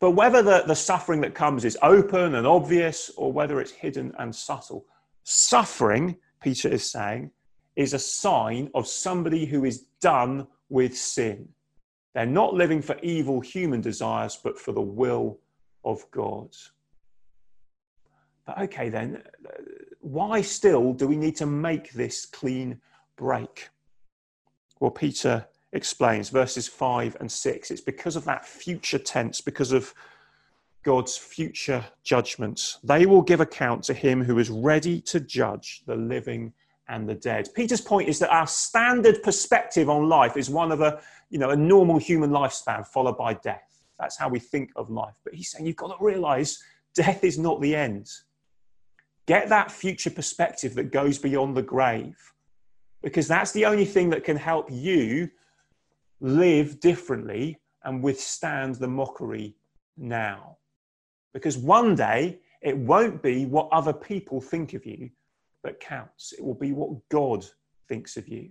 But 0.01 0.13
whether 0.13 0.43
the, 0.43 0.63
the 0.67 0.77
suffering 0.77 1.21
that 1.23 1.35
comes 1.35 1.65
is 1.65 1.77
open 1.83 2.35
and 2.35 2.47
obvious 2.47 3.11
or 3.17 3.33
whether 3.33 3.61
it's 3.61 3.73
hidden 3.73 4.13
and 4.19 4.35
subtle, 4.35 4.87
suffering, 5.25 6.17
Peter 6.41 6.69
is 6.69 6.91
saying, 6.91 7.31
is 7.77 7.95
a 7.95 7.99
sign 7.99 8.71
of 8.75 8.87
somebody 8.87 9.45
who 9.45 9.65
is 9.65 9.87
done 10.01 10.47
with 10.69 10.97
sin. 10.97 11.49
They're 12.15 12.27
not 12.27 12.55
living 12.55 12.83
for 12.83 12.97
evil 13.03 13.41
human 13.41 13.81
desires, 13.81 14.39
but 14.43 14.59
for 14.59 14.73
the 14.73 14.81
will 14.81 15.39
of 15.85 16.09
God. 16.11 16.49
But 18.47 18.59
okay, 18.63 18.89
then, 18.89 19.23
why 20.01 20.41
still 20.41 20.93
do 20.93 21.07
we 21.07 21.17
need 21.17 21.37
to 21.37 21.47
make 21.47 21.93
this 21.93 22.25
clean 22.25 22.81
break? 23.17 23.69
Well, 24.81 24.91
Peter 24.91 25.47
explains 25.73 26.31
verses 26.31 26.67
5 26.67 27.17
and 27.21 27.31
6. 27.31 27.71
It's 27.71 27.81
because 27.81 28.17
of 28.17 28.25
that 28.25 28.47
future 28.47 28.99
tense, 28.99 29.41
because 29.41 29.73
of 29.73 29.93
God's 30.83 31.17
future 31.17 31.85
judgments. 32.05 32.79
They 32.83 33.05
will 33.05 33.21
give 33.21 33.41
account 33.41 33.83
to 33.85 33.95
him 33.95 34.25
who 34.25 34.39
is 34.39 34.49
ready 34.49 35.01
to 35.03 35.21
judge 35.21 35.83
the 35.87 35.97
living 35.97 36.53
and 36.89 37.07
the 37.07 37.15
dead. 37.15 37.49
Peter's 37.55 37.83
point 37.83 38.09
is 38.09 38.19
that 38.21 38.31
our 38.31 38.47
standard 38.47 39.23
perspective 39.23 39.91
on 39.91 40.09
life 40.09 40.37
is 40.39 40.49
one 40.49 40.73
of 40.73 40.81
a, 40.81 41.01
you 41.29 41.39
know, 41.39 41.51
a 41.51 41.57
normal 41.57 41.99
human 41.99 42.31
lifespan 42.31 42.87
followed 42.87 43.19
by 43.19 43.35
death. 43.35 43.68
That's 43.99 44.17
how 44.17 44.29
we 44.29 44.39
think 44.39 44.71
of 44.77 44.91
life. 44.91 45.17
But 45.25 45.35
he's 45.35 45.51
saying 45.51 45.67
you've 45.67 45.77
got 45.77 45.99
to 45.99 46.05
realize 46.05 46.59
death 46.95 47.25
is 47.25 47.39
not 47.39 47.61
the 47.61 47.75
end. 47.75 48.09
Get 49.27 49.49
that 49.49 49.71
future 49.71 50.11
perspective 50.11 50.75
that 50.75 50.93
goes 50.93 51.19
beyond 51.19 51.57
the 51.57 51.63
grave, 51.63 52.17
because 53.03 53.29
that's 53.29 53.53
the 53.53 53.67
only 53.67 53.85
thing 53.85 54.11
that 54.11 54.25
can 54.25 54.37
help 54.37 54.69
you 54.71 55.29
live 56.21 56.81
differently 56.81 57.59
and 57.85 58.03
withstand 58.03 58.77
the 58.77 58.89
mockery 58.89 59.55
now. 59.97 60.57
Because 61.35 61.59
one 61.59 61.95
day 61.95 62.41
it 62.63 62.77
won't 62.77 63.23
be 63.23 63.47
what 63.47 63.69
other 63.71 63.93
people 63.93 64.41
think 64.41 64.75
of 64.75 64.85
you 64.85 65.11
that 65.63 65.81
counts, 65.81 66.33
it 66.33 66.45
will 66.45 66.55
be 66.55 66.73
what 66.73 67.09
God 67.09 67.45
thinks 67.89 68.17
of 68.17 68.29
you. 68.29 68.51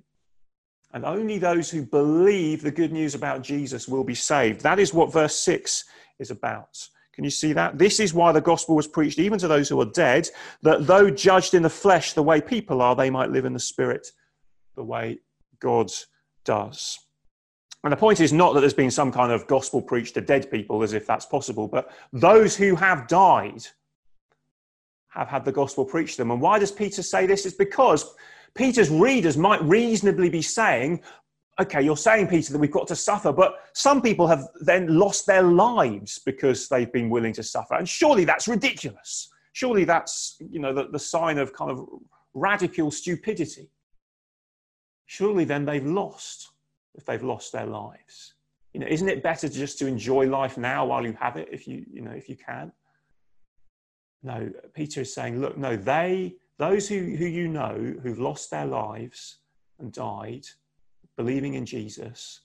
And 0.93 1.05
only 1.05 1.37
those 1.37 1.69
who 1.69 1.85
believe 1.85 2.61
the 2.61 2.71
good 2.71 2.91
news 2.91 3.13
about 3.13 3.43
Jesus 3.43 3.87
will 3.87 4.03
be 4.03 4.15
saved. 4.15 4.61
That 4.61 4.79
is 4.79 4.93
what 4.93 5.11
verse 5.11 5.37
6 5.39 5.83
is 6.19 6.31
about. 6.31 6.87
Can 7.13 7.23
you 7.23 7.29
see 7.29 7.51
that? 7.53 7.77
This 7.77 7.99
is 7.99 8.13
why 8.13 8.31
the 8.31 8.41
gospel 8.41 8.75
was 8.75 8.87
preached 8.87 9.19
even 9.19 9.39
to 9.39 9.47
those 9.47 9.67
who 9.67 9.81
are 9.81 9.85
dead, 9.85 10.29
that 10.61 10.85
though 10.85 11.09
judged 11.09 11.55
in 11.55 11.63
the 11.63 11.69
flesh 11.69 12.13
the 12.13 12.23
way 12.23 12.39
people 12.39 12.81
are, 12.81 12.95
they 12.95 13.09
might 13.09 13.31
live 13.31 13.45
in 13.45 13.53
the 13.53 13.59
spirit 13.59 14.07
the 14.75 14.83
way 14.83 15.19
God 15.59 15.91
does. 16.45 16.99
And 17.83 17.91
the 17.91 17.97
point 17.97 18.19
is 18.19 18.33
not 18.33 18.53
that 18.53 18.61
there's 18.61 18.73
been 18.73 18.91
some 18.91 19.11
kind 19.11 19.31
of 19.31 19.47
gospel 19.47 19.81
preached 19.81 20.13
to 20.13 20.21
dead 20.21 20.51
people 20.51 20.83
as 20.83 20.93
if 20.93 21.07
that's 21.07 21.25
possible, 21.25 21.67
but 21.67 21.91
those 22.13 22.55
who 22.55 22.75
have 22.75 23.07
died 23.07 23.65
have 25.09 25.27
had 25.27 25.43
the 25.43 25.51
gospel 25.51 25.85
preached 25.85 26.13
to 26.13 26.17
them. 26.19 26.31
And 26.31 26.41
why 26.41 26.59
does 26.59 26.71
Peter 26.71 27.01
say 27.01 27.25
this? 27.25 27.45
It's 27.45 27.55
because 27.55 28.13
Peter's 28.57 28.89
readers 28.89 29.37
might 29.37 29.61
reasonably 29.61 30.29
be 30.29 30.41
saying, 30.41 31.01
okay, 31.59 31.81
you're 31.81 31.97
saying, 31.97 32.27
Peter, 32.27 32.53
that 32.53 32.59
we've 32.59 32.71
got 32.71 32.87
to 32.87 32.95
suffer, 32.95 33.31
but 33.31 33.55
some 33.73 34.01
people 34.01 34.27
have 34.27 34.47
then 34.61 34.97
lost 34.97 35.25
their 35.25 35.43
lives 35.43 36.19
because 36.25 36.67
they've 36.67 36.91
been 36.91 37.09
willing 37.09 37.33
to 37.33 37.43
suffer. 37.43 37.75
And 37.75 37.87
surely 37.87 38.25
that's 38.25 38.47
ridiculous. 38.47 39.29
Surely 39.53 39.85
that's, 39.85 40.37
you 40.39 40.59
know, 40.59 40.73
the, 40.73 40.87
the 40.89 40.99
sign 40.99 41.37
of 41.37 41.53
kind 41.53 41.71
of 41.71 41.87
radical 42.33 42.91
stupidity. 42.91 43.71
Surely 45.05 45.45
then 45.45 45.65
they've 45.65 45.85
lost 45.85 46.49
if 46.95 47.05
they've 47.05 47.23
lost 47.23 47.51
their 47.53 47.65
lives. 47.65 48.33
You 48.73 48.81
know, 48.81 48.87
isn't 48.87 49.09
it 49.09 49.23
better 49.23 49.49
just 49.49 49.79
to 49.79 49.87
enjoy 49.87 50.27
life 50.27 50.57
now 50.57 50.85
while 50.85 51.03
you 51.03 51.17
have 51.19 51.37
it, 51.37 51.47
if 51.51 51.67
you, 51.67 51.85
you 51.91 52.01
know, 52.01 52.11
if 52.11 52.29
you 52.29 52.35
can? 52.35 52.71
No, 54.21 54.51
Peter 54.73 55.01
is 55.01 55.13
saying, 55.13 55.39
look, 55.41 55.57
no, 55.57 55.75
they, 55.75 56.35
those 56.57 56.87
who, 56.87 57.15
who 57.15 57.25
you 57.25 57.47
know 57.47 57.95
who've 58.01 58.19
lost 58.19 58.49
their 58.49 58.65
lives 58.65 59.37
and 59.79 59.91
died 59.91 60.45
believing 61.15 61.55
in 61.55 61.65
Jesus, 61.65 62.41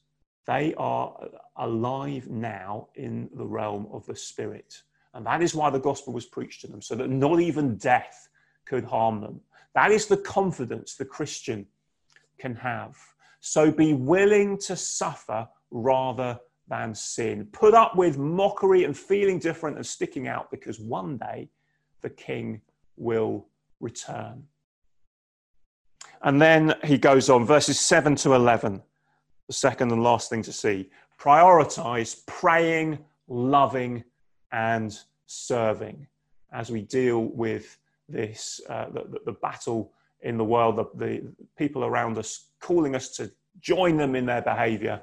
they 0.47 0.75
are 0.75 1.29
alive 1.57 2.29
now 2.29 2.89
in 2.95 3.29
the 3.35 3.47
realm 3.47 3.87
of 3.93 4.05
the 4.07 4.17
Spirit. 4.17 4.83
And 5.15 5.25
that 5.27 5.43
is 5.43 5.55
why 5.55 5.71
the 5.71 5.79
gospel 5.79 6.13
was 6.13 6.27
preached 6.27 6.63
to 6.63 6.67
them, 6.67 6.83
so 6.83 6.95
that 6.95 7.11
not 7.11 7.41
even 7.41 7.77
death 7.77 8.29
could 8.65 8.85
harm 8.85 9.21
them. 9.21 9.41
That 9.75 9.91
is 9.91 10.07
the 10.07 10.17
confidence 10.17 10.95
the 10.95 11.05
Christian 11.05 11.67
can 12.39 12.55
have. 12.57 12.97
So 13.41 13.71
be 13.71 13.93
willing 13.93 14.59
to 14.59 14.77
suffer 14.77 15.49
rather 15.71 16.39
than 16.69 16.95
sin. 16.95 17.49
Put 17.53 17.75
up 17.75 17.97
with 17.97 18.19
mockery 18.19 18.85
and 18.85 18.97
feeling 18.97 19.39
different 19.39 19.77
and 19.77 19.87
sticking 19.87 20.29
out 20.29 20.51
because 20.51 20.81
one 20.81 21.19
day 21.19 21.51
the 22.01 22.11
king 22.11 22.61
will 22.97 23.47
return. 23.83 24.45
And 26.23 26.41
then 26.41 26.75
he 26.85 26.97
goes 26.97 27.29
on, 27.29 27.45
verses 27.45 27.79
7 27.81 28.15
to 28.17 28.35
11, 28.35 28.81
the 29.49 29.53
second 29.53 29.91
and 29.91 30.03
last 30.03 30.31
thing 30.31 30.43
to 30.43 30.53
see. 30.53 30.89
Prioritize 31.19 32.25
praying, 32.27 32.99
loving, 33.29 34.05
and 34.53 34.97
serving 35.27 36.07
as 36.53 36.71
we 36.71 36.83
deal 36.83 37.25
with 37.25 37.79
this, 38.09 38.61
uh, 38.69 38.87
the, 38.91 39.21
the, 39.25 39.33
battle 39.33 39.93
in 40.21 40.37
the 40.37 40.45
world, 40.45 40.77
the, 40.77 40.87
the 40.95 41.23
people 41.57 41.85
around 41.85 42.19
us 42.19 42.51
calling 42.61 42.95
us 42.95 43.09
to 43.17 43.31
join 43.59 43.97
them 43.97 44.15
in 44.15 44.27
their 44.27 44.43
behavior. 44.43 45.01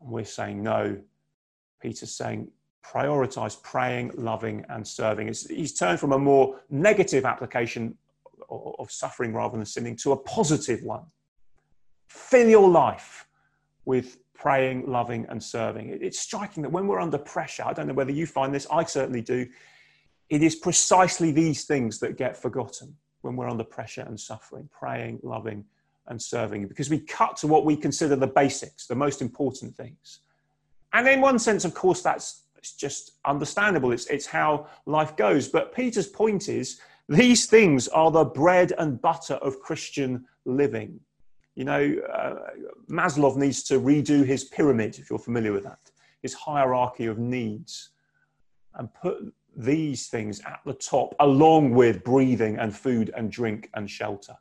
And 0.00 0.10
we're 0.10 0.24
saying 0.24 0.62
no. 0.62 0.98
Peter's 1.80 2.12
saying, 2.12 2.48
prioritize 2.84 3.60
praying, 3.62 4.12
loving, 4.14 4.64
and 4.68 4.86
serving. 4.86 5.28
It's, 5.28 5.48
he's 5.48 5.74
turned 5.74 6.00
from 6.00 6.12
a 6.12 6.18
more 6.18 6.60
negative 6.70 7.24
application 7.24 7.96
of 8.48 8.90
suffering 8.90 9.32
rather 9.32 9.56
than 9.56 9.66
sinning 9.66 9.96
to 9.96 10.12
a 10.12 10.16
positive 10.16 10.82
one. 10.82 11.04
Fill 12.08 12.48
your 12.48 12.68
life 12.68 13.26
with 13.84 14.18
praying, 14.34 14.86
loving, 14.86 15.26
and 15.28 15.42
serving. 15.42 15.98
It's 16.00 16.18
striking 16.18 16.62
that 16.62 16.70
when 16.70 16.86
we're 16.86 17.00
under 17.00 17.18
pressure, 17.18 17.64
I 17.66 17.72
don't 17.72 17.88
know 17.88 17.94
whether 17.94 18.12
you 18.12 18.26
find 18.26 18.54
this, 18.54 18.66
I 18.70 18.84
certainly 18.84 19.22
do, 19.22 19.46
it 20.28 20.42
is 20.42 20.54
precisely 20.54 21.32
these 21.32 21.64
things 21.64 21.98
that 22.00 22.16
get 22.16 22.36
forgotten 22.36 22.96
when 23.22 23.36
we're 23.36 23.48
under 23.48 23.64
pressure 23.64 24.02
and 24.02 24.18
suffering 24.18 24.68
praying, 24.72 25.20
loving, 25.22 25.64
and 26.08 26.20
serving, 26.20 26.68
because 26.68 26.88
we 26.90 27.00
cut 27.00 27.36
to 27.38 27.46
what 27.46 27.64
we 27.64 27.76
consider 27.76 28.14
the 28.14 28.26
basics, 28.26 28.86
the 28.86 28.94
most 28.94 29.20
important 29.20 29.74
things. 29.74 30.20
And 30.92 31.08
in 31.08 31.20
one 31.20 31.38
sense, 31.38 31.64
of 31.64 31.74
course, 31.74 32.02
that's 32.02 32.42
it's 32.66 32.74
just 32.74 33.12
understandable. 33.24 33.92
It's, 33.92 34.06
it's 34.06 34.26
how 34.26 34.66
life 34.86 35.16
goes. 35.16 35.48
But 35.48 35.72
Peter's 35.72 36.08
point 36.08 36.48
is 36.48 36.80
these 37.08 37.46
things 37.46 37.86
are 37.88 38.10
the 38.10 38.24
bread 38.24 38.72
and 38.78 39.00
butter 39.00 39.34
of 39.34 39.60
Christian 39.60 40.24
living. 40.44 40.98
You 41.54 41.64
know, 41.64 41.96
uh, 42.12 42.34
Maslow 42.90 43.36
needs 43.36 43.62
to 43.64 43.80
redo 43.80 44.24
his 44.24 44.44
pyramid, 44.44 44.98
if 44.98 45.08
you're 45.08 45.18
familiar 45.18 45.52
with 45.52 45.62
that, 45.62 45.78
his 46.22 46.34
hierarchy 46.34 47.06
of 47.06 47.18
needs, 47.18 47.90
and 48.74 48.92
put 48.92 49.32
these 49.56 50.08
things 50.08 50.40
at 50.40 50.58
the 50.66 50.74
top, 50.74 51.14
along 51.20 51.70
with 51.70 52.02
breathing 52.02 52.58
and 52.58 52.76
food 52.76 53.12
and 53.16 53.30
drink 53.30 53.70
and 53.74 53.88
shelter, 53.88 54.34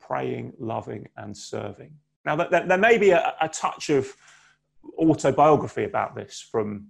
praying, 0.00 0.52
loving, 0.58 1.06
and 1.16 1.36
serving. 1.36 1.92
Now, 2.24 2.34
there 2.34 2.76
may 2.76 2.98
be 2.98 3.10
a, 3.10 3.34
a 3.40 3.48
touch 3.48 3.90
of 3.90 4.14
autobiography 4.98 5.84
about 5.84 6.14
this 6.16 6.40
from 6.40 6.88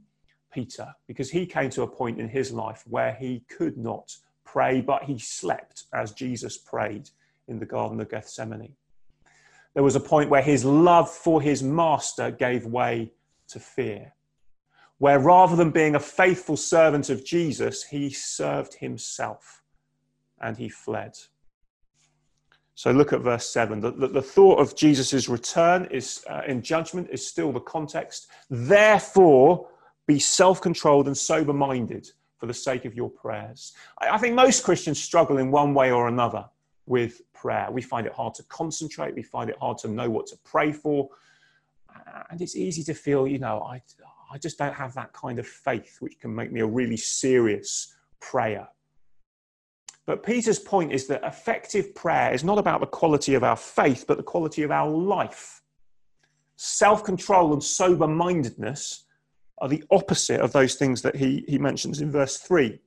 Peter 0.59 0.93
because 1.07 1.31
he 1.31 1.47
came 1.47 1.71
to 1.71 1.83
a 1.83 1.87
point 1.87 2.19
in 2.19 2.29
his 2.29 2.51
life 2.51 2.83
where 2.89 3.15
he 3.15 3.45
could 3.49 3.79
not 3.79 4.17
pray, 4.45 4.81
but 4.81 5.05
he 5.05 5.17
slept 5.17 5.85
as 5.93 6.13
Jesus 6.13 6.59
prayed 6.59 7.11
in 7.47 7.61
the 7.61 7.67
Garden 7.67 8.01
of 8.01 8.11
Gethsemane. 8.11 8.75
There 9.75 9.85
was 9.85 9.95
a 9.95 10.01
point 10.01 10.31
where 10.31 10.43
his 10.43 10.65
love 10.65 11.09
for 11.09 11.41
his 11.41 11.63
master 11.63 12.33
gave 12.33 12.67
way 12.67 13.13
to 13.49 13.61
fear, 13.61 14.15
where 14.99 15.21
rather 15.21 15.55
than 15.55 15.71
being 15.71 15.95
a 15.95 16.01
faithful 16.01 16.57
servant 16.57 17.09
of 17.09 17.25
Jesus, 17.25 17.85
he 17.85 18.11
served 18.11 18.75
himself 18.75 19.63
and 20.41 20.57
he 20.57 20.69
fled. 20.69 21.15
So 22.75 22.91
look 22.91 23.13
at 23.13 23.21
verse 23.21 23.49
7. 23.49 23.81
The, 23.81 23.93
the, 23.93 24.09
the 24.09 24.23
thought 24.23 24.59
of 24.59 24.75
Jesus' 24.75 25.29
return 25.29 25.87
is 25.91 26.25
uh, 26.29 26.43
in 26.49 26.63
judgment 26.63 27.09
is 27.13 27.25
still 27.25 27.53
the 27.53 27.61
context. 27.61 28.29
Therefore, 28.51 29.69
be 30.09 30.19
self 30.19 30.61
controlled 30.61 31.07
and 31.07 31.17
sober 31.17 31.53
minded 31.53 32.11
for 32.39 32.47
the 32.47 32.55
sake 32.55 32.85
of 32.85 32.95
your 32.95 33.11
prayers. 33.11 33.75
I, 34.01 34.11
I 34.11 34.19
think 34.19 34.35
most 34.35 34.65
Christians 34.65 35.01
struggle 35.01 35.39
in 35.39 35.53
one 35.53 35.75
way 35.75 35.93
or 35.93 36.09
another 36.09 36.47
with 36.87 37.21
prayer. 37.35 37.69
We 37.71 37.83
find 37.83 38.07
it 38.07 38.13
hard 38.13 38.35
to 38.35 38.43
concentrate, 38.45 39.15
we 39.15 39.23
find 39.23 39.51
it 39.51 39.57
hard 39.61 39.79
to 39.79 39.89
know 39.89 40.11
what 40.11 40.27
to 40.29 40.37
pray 40.45 40.73
for. 40.73 41.09
And 42.31 42.41
it's 42.41 42.57
easy 42.57 42.83
to 42.85 42.95
feel, 42.95 43.27
you 43.27 43.39
know, 43.39 43.61
I, 43.61 43.83
I 44.33 44.39
just 44.39 44.57
don't 44.57 44.75
have 44.75 44.95
that 44.95 45.13
kind 45.13 45.39
of 45.39 45.47
faith 45.47 45.97
which 46.01 46.19
can 46.21 46.35
make 46.35 46.53
me 46.53 46.61
a 46.61 46.67
really 46.67 46.97
serious 46.97 47.95
prayer. 48.21 48.69
But 50.07 50.23
Peter's 50.23 50.59
point 50.59 50.93
is 50.93 51.07
that 51.09 51.23
effective 51.25 51.95
prayer 51.95 52.33
is 52.33 52.45
not 52.45 52.59
about 52.59 52.81
the 52.81 52.87
quality 52.87 53.35
of 53.35 53.45
our 53.45 53.57
faith, 53.57 54.05
but 54.07 54.17
the 54.17 54.23
quality 54.23 54.63
of 54.63 54.71
our 54.71 54.89
life. 54.89 55.61
Self 56.57 57.05
control 57.05 57.53
and 57.53 57.63
sober 57.63 58.07
mindedness 58.07 59.05
are 59.61 59.69
the 59.69 59.85
opposite 59.91 60.41
of 60.41 60.53
those 60.53 60.75
things 60.75 61.03
that 61.03 61.17
he, 61.17 61.45
he 61.49 61.59
mentions 61.59 62.01
in 62.01 62.11
verse 62.11 62.39
3. 62.39 62.79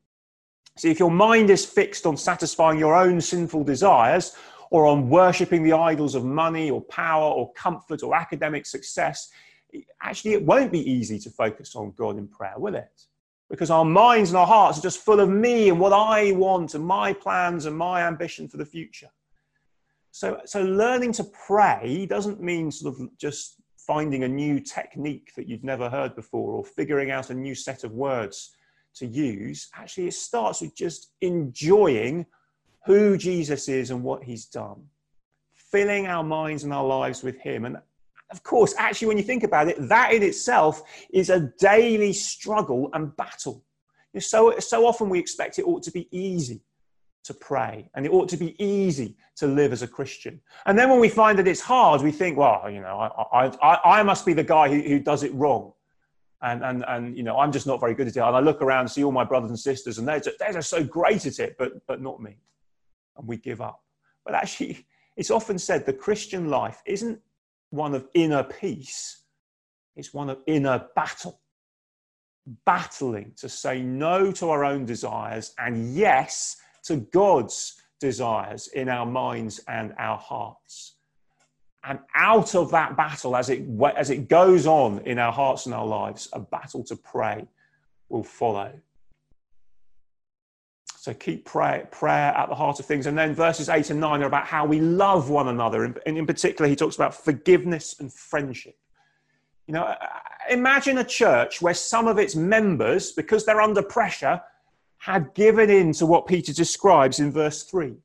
See, 0.77 0.89
if 0.89 0.99
your 0.99 1.11
mind 1.11 1.49
is 1.49 1.65
fixed 1.65 2.05
on 2.05 2.15
satisfying 2.15 2.79
your 2.79 2.95
own 2.95 3.19
sinful 3.19 3.63
desires 3.63 4.35
or 4.69 4.85
on 4.85 5.09
worshipping 5.09 5.63
the 5.63 5.73
idols 5.73 6.15
of 6.15 6.23
money 6.23 6.71
or 6.71 6.81
power 6.81 7.29
or 7.29 7.51
comfort 7.53 8.03
or 8.03 8.15
academic 8.15 8.65
success, 8.65 9.29
actually 10.01 10.33
it 10.33 10.45
won't 10.45 10.71
be 10.71 10.89
easy 10.89 11.19
to 11.19 11.29
focus 11.29 11.75
on 11.75 11.93
God 11.97 12.17
in 12.17 12.27
prayer, 12.27 12.55
will 12.57 12.75
it? 12.75 13.05
Because 13.49 13.69
our 13.69 13.83
minds 13.83 14.29
and 14.29 14.37
our 14.37 14.47
hearts 14.47 14.79
are 14.79 14.81
just 14.81 15.03
full 15.03 15.19
of 15.19 15.29
me 15.29 15.69
and 15.69 15.79
what 15.79 15.91
I 15.91 16.31
want 16.31 16.73
and 16.73 16.85
my 16.85 17.11
plans 17.11 17.65
and 17.65 17.77
my 17.77 18.03
ambition 18.03 18.47
for 18.47 18.55
the 18.55 18.65
future. 18.65 19.09
So, 20.11 20.39
so 20.45 20.61
learning 20.61 21.13
to 21.13 21.25
pray 21.25 22.05
doesn't 22.05 22.41
mean 22.41 22.71
sort 22.71 22.95
of 22.95 23.17
just 23.17 23.60
finding 23.91 24.23
a 24.23 24.27
new 24.43 24.57
technique 24.57 25.33
that 25.35 25.49
you've 25.49 25.65
never 25.65 25.89
heard 25.89 26.15
before 26.15 26.53
or 26.53 26.63
figuring 26.63 27.11
out 27.11 27.29
a 27.29 27.33
new 27.33 27.53
set 27.53 27.83
of 27.83 27.91
words 27.91 28.55
to 28.95 29.05
use. 29.05 29.67
Actually, 29.75 30.07
it 30.07 30.13
starts 30.13 30.61
with 30.61 30.73
just 30.73 31.11
enjoying 31.19 32.25
who 32.85 33.17
Jesus 33.17 33.67
is 33.67 33.91
and 33.91 34.01
what 34.01 34.23
he's 34.23 34.45
done, 34.45 34.81
filling 35.53 36.07
our 36.07 36.23
minds 36.23 36.63
and 36.63 36.71
our 36.71 36.85
lives 36.85 37.21
with 37.21 37.37
him. 37.39 37.65
And 37.65 37.81
of 38.31 38.43
course, 38.43 38.73
actually, 38.77 39.09
when 39.09 39.17
you 39.17 39.25
think 39.25 39.43
about 39.43 39.67
it, 39.67 39.75
that 39.89 40.13
in 40.13 40.23
itself 40.23 40.83
is 41.11 41.29
a 41.29 41.51
daily 41.59 42.13
struggle 42.13 42.89
and 42.93 43.13
battle. 43.17 43.61
So, 44.19 44.57
so 44.59 44.87
often 44.87 45.09
we 45.09 45.19
expect 45.19 45.59
it 45.59 45.67
ought 45.67 45.83
to 45.83 45.91
be 45.91 46.07
easy 46.11 46.61
to 47.23 47.33
pray 47.33 47.89
and 47.93 48.05
it 48.05 48.11
ought 48.11 48.29
to 48.29 48.37
be 48.37 48.61
easy 48.63 49.15
to 49.37 49.47
live 49.47 49.71
as 49.71 49.81
a 49.81 49.87
Christian. 49.87 50.39
And 50.65 50.77
then 50.77 50.89
when 50.89 50.99
we 50.99 51.09
find 51.09 51.37
that 51.39 51.47
it's 51.47 51.61
hard, 51.61 52.01
we 52.01 52.11
think, 52.11 52.37
well, 52.37 52.69
you 52.69 52.81
know, 52.81 52.99
I, 53.31 53.51
I, 53.61 53.99
I 53.99 54.03
must 54.03 54.25
be 54.25 54.33
the 54.33 54.43
guy 54.43 54.69
who, 54.69 54.81
who 54.81 54.99
does 54.99 55.23
it 55.23 55.33
wrong. 55.33 55.73
And, 56.41 56.63
and, 56.63 56.83
and, 56.87 57.15
you 57.15 57.23
know, 57.23 57.37
I'm 57.37 57.51
just 57.51 57.67
not 57.67 57.79
very 57.79 57.93
good 57.93 58.07
at 58.07 58.17
it. 58.17 58.19
And 58.19 58.35
I 58.35 58.39
look 58.39 58.61
around 58.61 58.81
and 58.81 58.91
see 58.91 59.03
all 59.03 59.11
my 59.11 59.23
brothers 59.23 59.51
and 59.51 59.59
sisters 59.59 59.99
and 59.99 60.07
they're 60.07 60.19
just, 60.19 60.39
they're 60.39 60.53
just 60.53 60.69
so 60.69 60.83
great 60.83 61.25
at 61.25 61.39
it, 61.39 61.55
but, 61.57 61.85
but 61.85 62.01
not 62.01 62.21
me. 62.21 62.37
And 63.17 63.27
we 63.27 63.37
give 63.37 63.61
up. 63.61 63.83
But 64.25 64.35
actually, 64.35 64.87
it's 65.17 65.31
often 65.31 65.59
said 65.59 65.85
the 65.85 65.93
Christian 65.93 66.49
life 66.49 66.81
isn't 66.85 67.19
one 67.69 67.93
of 67.93 68.07
inner 68.13 68.43
peace, 68.43 69.23
it's 69.95 70.13
one 70.13 70.29
of 70.29 70.39
inner 70.47 70.85
battle. 70.95 71.39
Battling 72.65 73.33
to 73.37 73.47
say 73.47 73.83
no 73.83 74.31
to 74.31 74.49
our 74.49 74.65
own 74.65 74.83
desires 74.83 75.53
and 75.59 75.93
yes 75.93 76.57
to 76.83 76.97
God's 76.97 77.81
desires 77.99 78.67
in 78.67 78.89
our 78.89 79.05
minds 79.05 79.59
and 79.67 79.93
our 79.97 80.17
hearts. 80.17 80.95
And 81.83 81.99
out 82.15 82.53
of 82.53 82.71
that 82.71 82.95
battle, 82.95 83.35
as 83.35 83.49
it, 83.49 83.63
as 83.95 84.09
it 84.09 84.27
goes 84.29 84.67
on 84.67 84.99
in 84.99 85.17
our 85.17 85.31
hearts 85.31 85.65
and 85.65 85.73
our 85.73 85.85
lives, 85.85 86.29
a 86.33 86.39
battle 86.39 86.83
to 86.85 86.95
pray 86.95 87.47
will 88.09 88.23
follow. 88.23 88.71
So 90.97 91.15
keep 91.15 91.45
prayer, 91.45 91.87
prayer 91.89 92.31
at 92.37 92.49
the 92.49 92.53
heart 92.53 92.79
of 92.79 92.85
things. 92.85 93.07
And 93.07 93.17
then 93.17 93.33
verses 93.33 93.69
8 93.69 93.89
and 93.89 93.99
9 93.99 94.21
are 94.21 94.27
about 94.27 94.45
how 94.45 94.65
we 94.65 94.79
love 94.79 95.31
one 95.31 95.47
another. 95.47 95.83
And 95.83 95.99
in 96.05 96.27
particular, 96.27 96.69
he 96.69 96.75
talks 96.75 96.95
about 96.95 97.15
forgiveness 97.15 97.95
and 97.99 98.13
friendship. 98.13 98.77
You 99.65 99.73
know, 99.73 99.95
imagine 100.51 100.99
a 100.99 101.03
church 101.03 101.59
where 101.59 101.73
some 101.73 102.07
of 102.07 102.19
its 102.19 102.35
members, 102.35 103.13
because 103.13 103.45
they're 103.45 103.61
under 103.61 103.81
pressure, 103.81 104.43
had 105.01 105.33
given 105.33 105.67
in 105.71 105.91
to 105.91 106.05
what 106.05 106.27
Peter 106.27 106.53
describes 106.53 107.19
in 107.19 107.31
verse 107.31 107.63
3. 107.63 107.95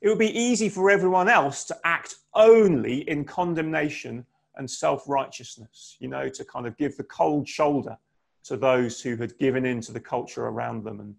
It 0.00 0.08
would 0.08 0.18
be 0.18 0.38
easy 0.38 0.68
for 0.68 0.88
everyone 0.90 1.28
else 1.28 1.64
to 1.64 1.76
act 1.82 2.14
only 2.34 3.08
in 3.10 3.24
condemnation 3.24 4.24
and 4.54 4.70
self 4.70 5.08
righteousness, 5.08 5.96
you 5.98 6.06
know, 6.06 6.28
to 6.28 6.44
kind 6.44 6.68
of 6.68 6.76
give 6.76 6.96
the 6.96 7.02
cold 7.04 7.48
shoulder 7.48 7.98
to 8.44 8.56
those 8.56 9.00
who 9.00 9.16
had 9.16 9.36
given 9.38 9.66
in 9.66 9.80
to 9.80 9.90
the 9.90 9.98
culture 9.98 10.46
around 10.46 10.84
them 10.84 11.00
and 11.00 11.14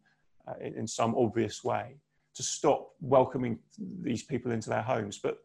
uh, 0.47 0.53
in, 0.65 0.73
in 0.75 0.87
some 0.87 1.13
obvious 1.15 1.61
way, 1.61 1.97
to 2.33 2.41
stop 2.41 2.91
welcoming 3.01 3.59
these 4.01 4.23
people 4.23 4.53
into 4.53 4.69
their 4.69 4.81
homes. 4.81 5.19
But 5.21 5.39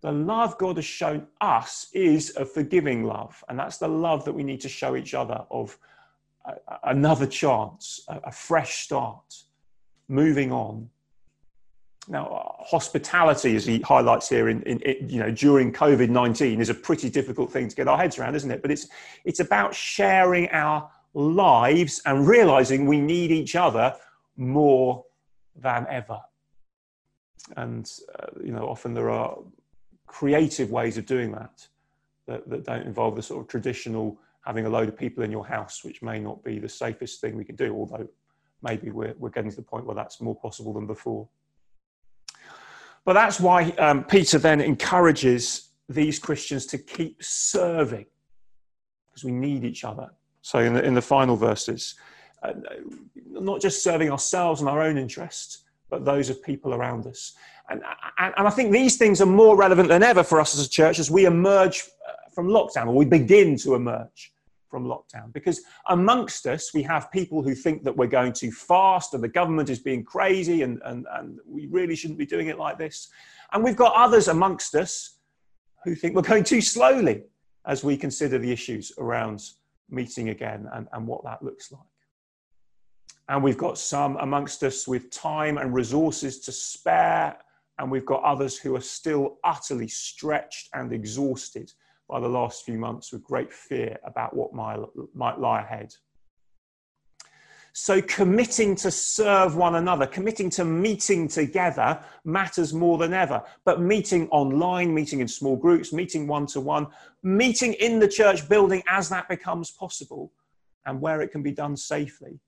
the 0.00 0.10
love 0.10 0.58
God 0.58 0.76
has 0.76 0.84
shown 0.84 1.28
us 1.40 1.86
is 1.92 2.34
a 2.36 2.44
forgiving 2.44 3.04
love. 3.04 3.42
And 3.48 3.56
that's 3.56 3.78
the 3.78 3.88
love 3.88 4.24
that 4.24 4.32
we 4.32 4.42
need 4.42 4.60
to 4.62 4.68
show 4.68 4.96
each 4.96 5.14
other 5.14 5.44
of 5.48 5.78
another 6.84 7.26
chance, 7.26 8.04
a, 8.08 8.32
fresh 8.32 8.84
start, 8.84 9.44
moving 10.08 10.52
on. 10.52 10.88
Now, 12.08 12.26
uh, 12.26 12.64
hospitality, 12.64 13.54
as 13.56 13.66
he 13.66 13.80
highlights 13.80 14.28
here, 14.28 14.48
in, 14.48 14.62
in, 14.62 14.80
in 14.80 15.08
you 15.10 15.20
know 15.20 15.30
during 15.30 15.72
COVID 15.72 16.08
nineteen, 16.08 16.60
is 16.60 16.70
a 16.70 16.74
pretty 16.74 17.10
difficult 17.10 17.52
thing 17.52 17.68
to 17.68 17.76
get 17.76 17.86
our 17.86 17.98
heads 17.98 18.18
around, 18.18 18.34
isn't 18.34 18.50
it? 18.50 18.62
But 18.62 18.70
it's 18.70 18.88
it's 19.24 19.40
about 19.40 19.74
sharing 19.74 20.48
our 20.50 20.90
lives 21.14 22.00
and 22.06 22.26
realizing 22.26 22.86
we 22.86 23.00
need 23.00 23.30
each 23.30 23.56
other 23.56 23.94
more 24.36 25.04
than 25.56 25.86
ever. 25.90 26.20
And, 27.56 27.90
uh, 28.18 28.26
you 28.44 28.52
know, 28.52 28.68
often 28.68 28.94
there 28.94 29.10
are 29.10 29.38
creative 30.06 30.70
ways 30.70 30.96
of 30.98 31.06
doing 31.06 31.32
that, 31.32 31.66
that 32.26 32.48
that 32.48 32.64
don't 32.64 32.86
involve 32.86 33.16
the 33.16 33.22
sort 33.22 33.40
of 33.42 33.48
traditional 33.48 34.18
having 34.48 34.64
a 34.64 34.70
load 34.70 34.88
of 34.88 34.96
people 34.96 35.22
in 35.22 35.30
your 35.30 35.46
house, 35.46 35.84
which 35.84 36.00
may 36.00 36.18
not 36.18 36.42
be 36.42 36.58
the 36.58 36.68
safest 36.68 37.20
thing 37.20 37.36
we 37.36 37.44
can 37.44 37.54
do, 37.54 37.76
although 37.76 38.08
maybe 38.62 38.88
we're, 38.88 39.14
we're 39.18 39.28
getting 39.28 39.50
to 39.50 39.56
the 39.56 39.62
point 39.62 39.84
where 39.84 39.94
that's 39.94 40.22
more 40.22 40.34
possible 40.34 40.72
than 40.72 40.86
before. 40.86 41.28
But 43.04 43.12
that's 43.12 43.38
why 43.38 43.72
um, 43.72 44.04
Peter 44.04 44.38
then 44.38 44.62
encourages 44.62 45.68
these 45.90 46.18
Christians 46.18 46.64
to 46.66 46.78
keep 46.78 47.22
serving, 47.22 48.06
because 49.10 49.22
we 49.22 49.32
need 49.32 49.64
each 49.64 49.84
other. 49.84 50.08
So 50.40 50.60
in 50.60 50.72
the, 50.72 50.82
in 50.82 50.94
the 50.94 51.02
final 51.02 51.36
verses, 51.36 51.96
uh, 52.42 52.54
not 53.26 53.60
just 53.60 53.84
serving 53.84 54.10
ourselves 54.10 54.62
and 54.62 54.70
our 54.70 54.80
own 54.80 54.96
interests, 54.96 55.64
but 55.90 56.06
those 56.06 56.30
of 56.30 56.42
people 56.42 56.72
around 56.72 57.06
us. 57.06 57.34
And, 57.68 57.82
and, 58.18 58.32
and, 58.38 58.46
I 58.46 58.50
think 58.50 58.72
these 58.72 58.96
things 58.96 59.20
are 59.20 59.26
more 59.26 59.58
relevant 59.58 59.90
than 59.90 60.02
ever 60.02 60.22
for 60.22 60.40
us 60.40 60.58
as 60.58 60.66
a 60.66 60.70
church 60.70 60.98
as 60.98 61.10
we 61.10 61.26
emerge 61.26 61.82
uh, 62.08 62.30
from 62.34 62.48
lockdown, 62.48 62.86
or 62.86 62.94
we 62.94 63.04
begin 63.04 63.58
to 63.58 63.74
emerge 63.74 64.32
from 64.68 64.84
lockdown. 64.84 65.32
Because 65.32 65.62
amongst 65.88 66.46
us, 66.46 66.72
we 66.74 66.82
have 66.82 67.10
people 67.10 67.42
who 67.42 67.54
think 67.54 67.84
that 67.84 67.96
we're 67.96 68.06
going 68.06 68.32
too 68.32 68.52
fast 68.52 69.14
and 69.14 69.22
the 69.22 69.28
government 69.28 69.70
is 69.70 69.78
being 69.78 70.04
crazy 70.04 70.62
and, 70.62 70.80
and, 70.84 71.06
and 71.14 71.38
we 71.46 71.66
really 71.66 71.96
shouldn't 71.96 72.18
be 72.18 72.26
doing 72.26 72.48
it 72.48 72.58
like 72.58 72.78
this. 72.78 73.08
And 73.52 73.64
we've 73.64 73.76
got 73.76 73.94
others 73.94 74.28
amongst 74.28 74.74
us 74.74 75.18
who 75.84 75.94
think 75.94 76.14
we're 76.14 76.22
going 76.22 76.44
too 76.44 76.60
slowly 76.60 77.22
as 77.66 77.84
we 77.84 77.96
consider 77.96 78.38
the 78.38 78.50
issues 78.50 78.92
around 78.98 79.42
meeting 79.90 80.28
again 80.30 80.68
and, 80.72 80.86
and 80.92 81.06
what 81.06 81.24
that 81.24 81.42
looks 81.42 81.72
like. 81.72 81.82
And 83.28 83.42
we've 83.42 83.58
got 83.58 83.76
some 83.78 84.16
amongst 84.18 84.62
us 84.62 84.88
with 84.88 85.10
time 85.10 85.58
and 85.58 85.74
resources 85.74 86.40
to 86.40 86.52
spare. 86.52 87.36
And 87.78 87.90
we've 87.90 88.06
got 88.06 88.22
others 88.22 88.58
who 88.58 88.74
are 88.74 88.80
still 88.80 89.36
utterly 89.44 89.88
stretched 89.88 90.68
and 90.74 90.92
exhausted 90.92 91.70
by 92.08 92.20
the 92.20 92.28
last 92.28 92.64
few 92.64 92.78
months 92.78 93.12
with 93.12 93.22
great 93.22 93.52
fear 93.52 93.98
about 94.04 94.34
what 94.34 94.52
might, 94.54 95.38
lie 95.38 95.60
ahead. 95.60 95.94
So, 97.74 98.02
committing 98.02 98.74
to 98.76 98.90
serve 98.90 99.54
one 99.54 99.76
another, 99.76 100.06
committing 100.06 100.50
to 100.50 100.64
meeting 100.64 101.28
together 101.28 102.02
matters 102.24 102.74
more 102.74 102.98
than 102.98 103.12
ever. 103.12 103.42
But 103.64 103.80
meeting 103.80 104.28
online, 104.30 104.92
meeting 104.92 105.20
in 105.20 105.28
small 105.28 105.54
groups, 105.54 105.92
meeting 105.92 106.26
one 106.26 106.46
to 106.46 106.60
one, 106.60 106.88
meeting 107.22 107.74
in 107.74 108.00
the 108.00 108.08
church 108.08 108.48
building 108.48 108.82
as 108.88 109.08
that 109.10 109.28
becomes 109.28 109.70
possible 109.70 110.32
and 110.86 111.00
where 111.00 111.20
it 111.20 111.30
can 111.30 111.42
be 111.42 111.52
done 111.52 111.76
safely 111.76 112.40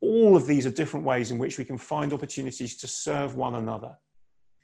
all 0.00 0.36
of 0.36 0.46
these 0.46 0.66
are 0.66 0.70
different 0.70 1.04
ways 1.04 1.30
in 1.30 1.38
which 1.38 1.58
we 1.58 1.64
can 1.64 1.78
find 1.78 2.12
opportunities 2.12 2.76
to 2.76 2.86
serve 2.86 3.36
one 3.36 3.56
another 3.56 3.96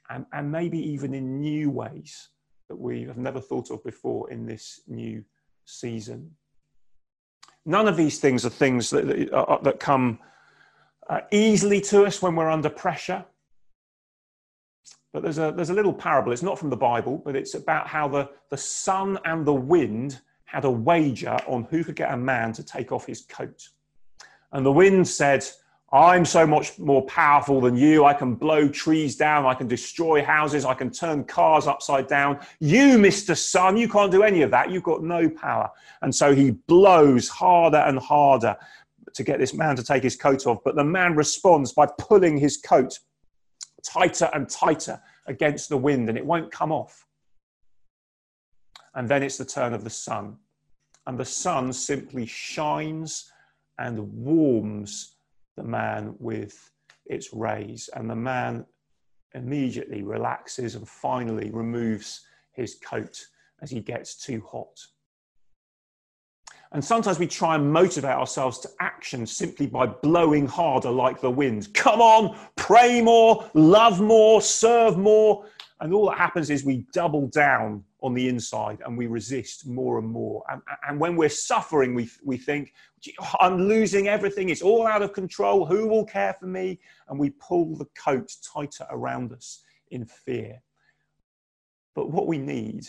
and, 0.09 0.25
and 0.33 0.51
maybe 0.51 0.79
even 0.79 1.13
in 1.13 1.39
new 1.39 1.69
ways 1.69 2.29
that 2.69 2.75
we 2.75 3.03
have 3.03 3.17
never 3.17 3.39
thought 3.39 3.71
of 3.71 3.83
before 3.83 4.29
in 4.31 4.45
this 4.45 4.81
new 4.87 5.23
season. 5.65 6.31
None 7.65 7.87
of 7.87 7.97
these 7.97 8.19
things 8.19 8.45
are 8.45 8.49
things 8.49 8.89
that, 8.89 9.07
that, 9.07 9.33
uh, 9.33 9.61
that 9.61 9.79
come 9.79 10.19
uh, 11.09 11.21
easily 11.31 11.81
to 11.81 12.05
us 12.05 12.21
when 12.21 12.35
we're 12.35 12.49
under 12.49 12.69
pressure. 12.69 13.25
But 15.13 15.23
there's 15.23 15.37
a, 15.37 15.51
there's 15.55 15.69
a 15.69 15.73
little 15.73 15.93
parable, 15.93 16.31
it's 16.31 16.43
not 16.43 16.59
from 16.59 16.69
the 16.69 16.77
Bible, 16.77 17.21
but 17.23 17.35
it's 17.35 17.55
about 17.55 17.87
how 17.87 18.07
the, 18.07 18.29
the 18.49 18.57
sun 18.57 19.17
and 19.25 19.45
the 19.45 19.53
wind 19.53 20.21
had 20.45 20.63
a 20.63 20.71
wager 20.71 21.37
on 21.47 21.67
who 21.69 21.83
could 21.83 21.95
get 21.95 22.13
a 22.13 22.17
man 22.17 22.53
to 22.53 22.63
take 22.63 22.91
off 22.91 23.05
his 23.05 23.21
coat. 23.21 23.69
And 24.51 24.65
the 24.65 24.71
wind 24.71 25.07
said, 25.07 25.45
I'm 25.93 26.25
so 26.25 26.45
much 26.45 26.77
more 26.77 27.01
powerful 27.05 27.61
than 27.61 27.77
you. 27.77 28.03
I 28.03 28.13
can 28.13 28.35
blow 28.35 28.67
trees 28.67 29.15
down. 29.15 29.45
I 29.45 29.53
can 29.53 29.69
destroy 29.69 30.21
houses. 30.21 30.65
I 30.65 30.73
can 30.73 30.91
turn 30.91 31.23
cars 31.23 31.65
upside 31.65 32.07
down. 32.07 32.39
You, 32.59 32.97
Mr. 32.97 33.37
Sun, 33.37 33.77
you 33.77 33.87
can't 33.87 34.11
do 34.11 34.21
any 34.21 34.41
of 34.41 34.51
that. 34.51 34.69
You've 34.69 34.83
got 34.83 35.01
no 35.01 35.29
power. 35.29 35.69
And 36.01 36.13
so 36.13 36.35
he 36.35 36.51
blows 36.51 37.29
harder 37.29 37.77
and 37.77 37.97
harder 37.99 38.57
to 39.13 39.23
get 39.23 39.39
this 39.39 39.53
man 39.53 39.77
to 39.77 39.83
take 39.83 40.03
his 40.03 40.17
coat 40.17 40.45
off. 40.45 40.59
But 40.65 40.75
the 40.75 40.83
man 40.83 41.15
responds 41.15 41.71
by 41.71 41.87
pulling 41.97 42.37
his 42.37 42.57
coat 42.57 42.99
tighter 43.81 44.29
and 44.33 44.49
tighter 44.49 45.01
against 45.27 45.69
the 45.69 45.77
wind, 45.77 46.09
and 46.09 46.17
it 46.17 46.25
won't 46.25 46.51
come 46.51 46.71
off. 46.73 47.05
And 48.93 49.07
then 49.07 49.23
it's 49.23 49.37
the 49.37 49.45
turn 49.45 49.73
of 49.73 49.85
the 49.85 49.89
sun. 49.89 50.35
And 51.05 51.17
the 51.17 51.25
sun 51.25 51.71
simply 51.71 52.25
shines 52.25 53.31
and 53.79 53.99
warms 54.13 55.16
the 55.57 55.63
man 55.63 56.15
with 56.19 56.71
its 57.05 57.33
rays. 57.33 57.89
And 57.93 58.09
the 58.09 58.15
man 58.15 58.65
immediately 59.33 60.03
relaxes 60.03 60.75
and 60.75 60.87
finally 60.87 61.49
removes 61.51 62.21
his 62.53 62.75
coat 62.75 63.21
as 63.61 63.69
he 63.69 63.81
gets 63.81 64.15
too 64.15 64.41
hot. 64.49 64.79
And 66.71 66.83
sometimes 66.83 67.17
we 67.17 67.27
try 67.27 67.55
and 67.55 67.71
motivate 67.71 68.11
ourselves 68.11 68.59
to 68.59 68.69
action 68.79 69.25
simply 69.25 69.67
by 69.67 69.85
blowing 69.85 70.47
harder 70.47 70.91
like 70.91 71.21
the 71.21 71.31
wind. 71.31 71.73
Come 71.73 72.01
on, 72.01 72.37
pray 72.55 73.01
more, 73.01 73.49
love 73.53 74.01
more, 74.01 74.41
serve 74.41 74.97
more. 74.97 75.45
And 75.79 75.93
all 75.93 76.09
that 76.09 76.17
happens 76.17 76.49
is 76.49 76.65
we 76.65 76.85
double 76.91 77.27
down 77.27 77.83
on 78.01 78.13
the 78.13 78.27
inside 78.27 78.79
and 78.85 78.97
we 78.97 79.07
resist 79.07 79.67
more 79.67 79.97
and 79.97 80.07
more. 80.07 80.43
And, 80.49 80.61
and 80.87 80.99
when 80.99 81.15
we're 81.15 81.29
suffering, 81.29 81.95
we, 81.95 82.09
we 82.23 82.37
think, 82.37 82.73
I'm 83.39 83.67
losing 83.67 84.07
everything. 84.07 84.49
It's 84.49 84.61
all 84.61 84.85
out 84.85 85.01
of 85.01 85.13
control. 85.13 85.65
Who 85.65 85.87
will 85.87 86.05
care 86.05 86.35
for 86.39 86.45
me? 86.45 86.79
And 87.07 87.19
we 87.19 87.31
pull 87.31 87.75
the 87.75 87.87
coat 87.97 88.31
tighter 88.53 88.85
around 88.89 89.33
us 89.33 89.63
in 89.89 90.05
fear. 90.05 90.61
But 91.95 92.11
what 92.11 92.27
we 92.27 92.37
need 92.37 92.87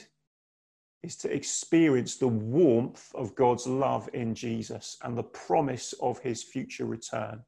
is 1.02 1.16
to 1.16 1.32
experience 1.32 2.16
the 2.16 2.28
warmth 2.28 3.10
of 3.14 3.34
God's 3.34 3.66
love 3.66 4.10
in 4.12 4.34
Jesus 4.34 4.98
and 5.02 5.16
the 5.16 5.22
promise 5.22 5.94
of 6.02 6.18
his 6.18 6.42
future 6.42 6.84
return. 6.84 7.42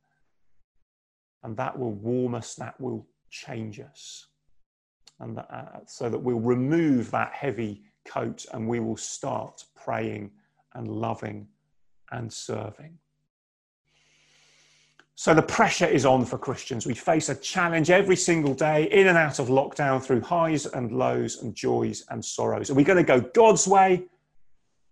And 1.42 1.56
that 1.56 1.78
will 1.78 1.92
warm 1.92 2.34
us, 2.34 2.54
that 2.54 2.80
will 2.80 3.06
change 3.30 3.80
us 3.80 4.29
and 5.20 5.36
that, 5.36 5.48
uh, 5.50 5.80
so 5.86 6.08
that 6.08 6.18
we'll 6.18 6.40
remove 6.40 7.10
that 7.10 7.32
heavy 7.32 7.82
coat 8.04 8.46
and 8.52 8.66
we 8.66 8.80
will 8.80 8.96
start 8.96 9.64
praying 9.76 10.30
and 10.74 10.88
loving 10.88 11.46
and 12.10 12.32
serving. 12.32 12.98
So 15.14 15.34
the 15.34 15.42
pressure 15.42 15.86
is 15.86 16.06
on 16.06 16.24
for 16.24 16.38
Christians. 16.38 16.86
We 16.86 16.94
face 16.94 17.28
a 17.28 17.34
challenge 17.34 17.90
every 17.90 18.16
single 18.16 18.54
day, 18.54 18.84
in 18.90 19.08
and 19.08 19.18
out 19.18 19.38
of 19.38 19.48
lockdown, 19.48 20.02
through 20.02 20.22
highs 20.22 20.64
and 20.64 20.92
lows 20.92 21.42
and 21.42 21.54
joys 21.54 22.04
and 22.08 22.24
sorrows. 22.24 22.70
Are 22.70 22.74
we 22.74 22.84
going 22.84 22.96
to 22.96 23.02
go 23.04 23.20
God's 23.20 23.68
way 23.68 24.06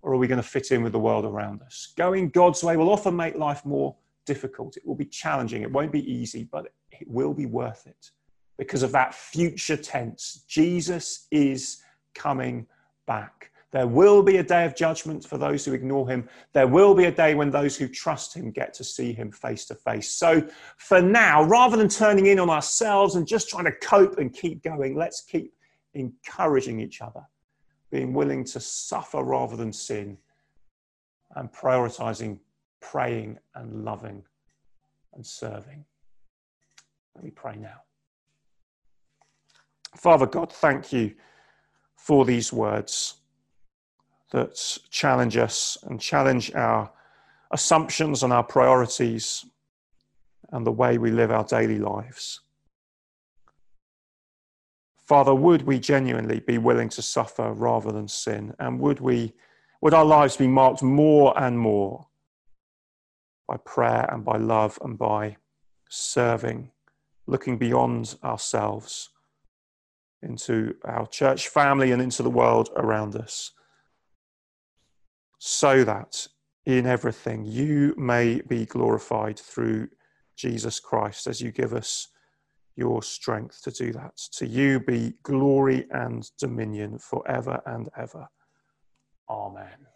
or 0.02 0.12
are 0.12 0.18
we 0.18 0.26
going 0.26 0.40
to 0.40 0.46
fit 0.46 0.70
in 0.70 0.82
with 0.82 0.92
the 0.92 0.98
world 0.98 1.24
around 1.24 1.62
us? 1.62 1.94
Going 1.96 2.28
God's 2.28 2.62
way 2.62 2.76
will 2.76 2.90
often 2.90 3.16
make 3.16 3.36
life 3.36 3.64
more 3.64 3.96
difficult. 4.26 4.76
It 4.76 4.86
will 4.86 4.94
be 4.94 5.06
challenging. 5.06 5.62
It 5.62 5.72
won't 5.72 5.92
be 5.92 6.12
easy, 6.12 6.44
but 6.52 6.66
it 6.90 7.08
will 7.08 7.32
be 7.32 7.46
worth 7.46 7.86
it 7.86 8.10
because 8.58 8.82
of 8.82 8.92
that 8.92 9.14
future 9.14 9.76
tense. 9.76 10.44
Jesus 10.48 11.26
is 11.30 11.82
coming 12.14 12.66
back. 13.06 13.52
There 13.70 13.86
will 13.86 14.22
be 14.22 14.38
a 14.38 14.42
day 14.42 14.64
of 14.64 14.74
judgment 14.74 15.24
for 15.24 15.36
those 15.36 15.64
who 15.64 15.74
ignore 15.74 16.08
him. 16.08 16.28
There 16.54 16.66
will 16.66 16.94
be 16.94 17.04
a 17.04 17.12
day 17.12 17.34
when 17.34 17.50
those 17.50 17.76
who 17.76 17.86
trust 17.86 18.34
him 18.34 18.50
get 18.50 18.72
to 18.74 18.84
see 18.84 19.12
him 19.12 19.30
face 19.30 19.66
to 19.66 19.74
face. 19.74 20.10
So, 20.10 20.48
for 20.78 21.02
now, 21.02 21.44
rather 21.44 21.76
than 21.76 21.88
turning 21.88 22.26
in 22.26 22.40
on 22.40 22.48
ourselves 22.48 23.14
and 23.14 23.26
just 23.26 23.50
trying 23.50 23.66
to 23.66 23.72
cope 23.72 24.18
and 24.18 24.32
keep 24.32 24.62
going, 24.62 24.96
let's 24.96 25.20
keep 25.20 25.52
encouraging 25.92 26.80
each 26.80 27.02
other, 27.02 27.20
being 27.90 28.14
willing 28.14 28.42
to 28.44 28.60
suffer 28.60 29.22
rather 29.22 29.56
than 29.56 29.72
sin, 29.72 30.16
and 31.36 31.52
prioritizing 31.52 32.38
praying 32.80 33.38
and 33.54 33.84
loving 33.84 34.22
and 35.14 35.26
serving. 35.26 35.84
Let 37.14 37.24
me 37.24 37.30
pray 37.30 37.56
now. 37.56 37.82
Father 39.96 40.26
God, 40.26 40.52
thank 40.52 40.92
you 40.92 41.14
for 41.96 42.24
these 42.24 42.52
words 42.52 43.14
that 44.30 44.78
challenge 44.90 45.36
us 45.36 45.78
and 45.84 46.00
challenge 46.00 46.54
our 46.54 46.90
assumptions 47.50 48.22
and 48.22 48.32
our 48.32 48.42
priorities 48.42 49.44
and 50.50 50.66
the 50.66 50.72
way 50.72 50.98
we 50.98 51.10
live 51.10 51.30
our 51.30 51.44
daily 51.44 51.78
lives. 51.78 52.40
Father, 55.06 55.34
would 55.34 55.62
we 55.62 55.78
genuinely 55.78 56.40
be 56.40 56.58
willing 56.58 56.90
to 56.90 57.02
suffer 57.02 57.52
rather 57.52 57.90
than 57.90 58.08
sin? 58.08 58.54
And 58.58 58.78
would 58.80 59.00
we, 59.00 59.32
would 59.80 59.94
our 59.94 60.04
lives 60.04 60.36
be 60.36 60.46
marked 60.46 60.82
more 60.82 61.32
and 61.38 61.58
more 61.58 62.06
by 63.46 63.56
prayer 63.56 64.06
and 64.12 64.22
by 64.22 64.36
love 64.36 64.78
and 64.84 64.98
by 64.98 65.38
serving, 65.88 66.70
looking 67.26 67.56
beyond 67.56 68.16
ourselves 68.22 69.08
into 70.22 70.74
our 70.84 71.06
church 71.06 71.48
family 71.48 71.92
and 71.92 72.02
into 72.02 72.22
the 72.22 72.30
world 72.30 72.70
around 72.76 73.16
us, 73.16 73.52
so 75.38 75.84
that 75.84 76.26
in 76.66 76.86
everything 76.86 77.44
you 77.44 77.94
may 77.96 78.40
be 78.42 78.66
glorified 78.66 79.38
through 79.38 79.88
Jesus 80.36 80.80
Christ 80.80 81.26
as 81.26 81.40
you 81.40 81.50
give 81.50 81.72
us 81.72 82.08
your 82.76 83.02
strength 83.02 83.60
to 83.62 83.70
do 83.72 83.92
that. 83.92 84.16
To 84.34 84.46
you 84.46 84.78
be 84.78 85.14
glory 85.24 85.86
and 85.90 86.28
dominion 86.38 86.98
forever 86.98 87.60
and 87.66 87.88
ever. 87.96 88.28
Amen. 89.28 89.87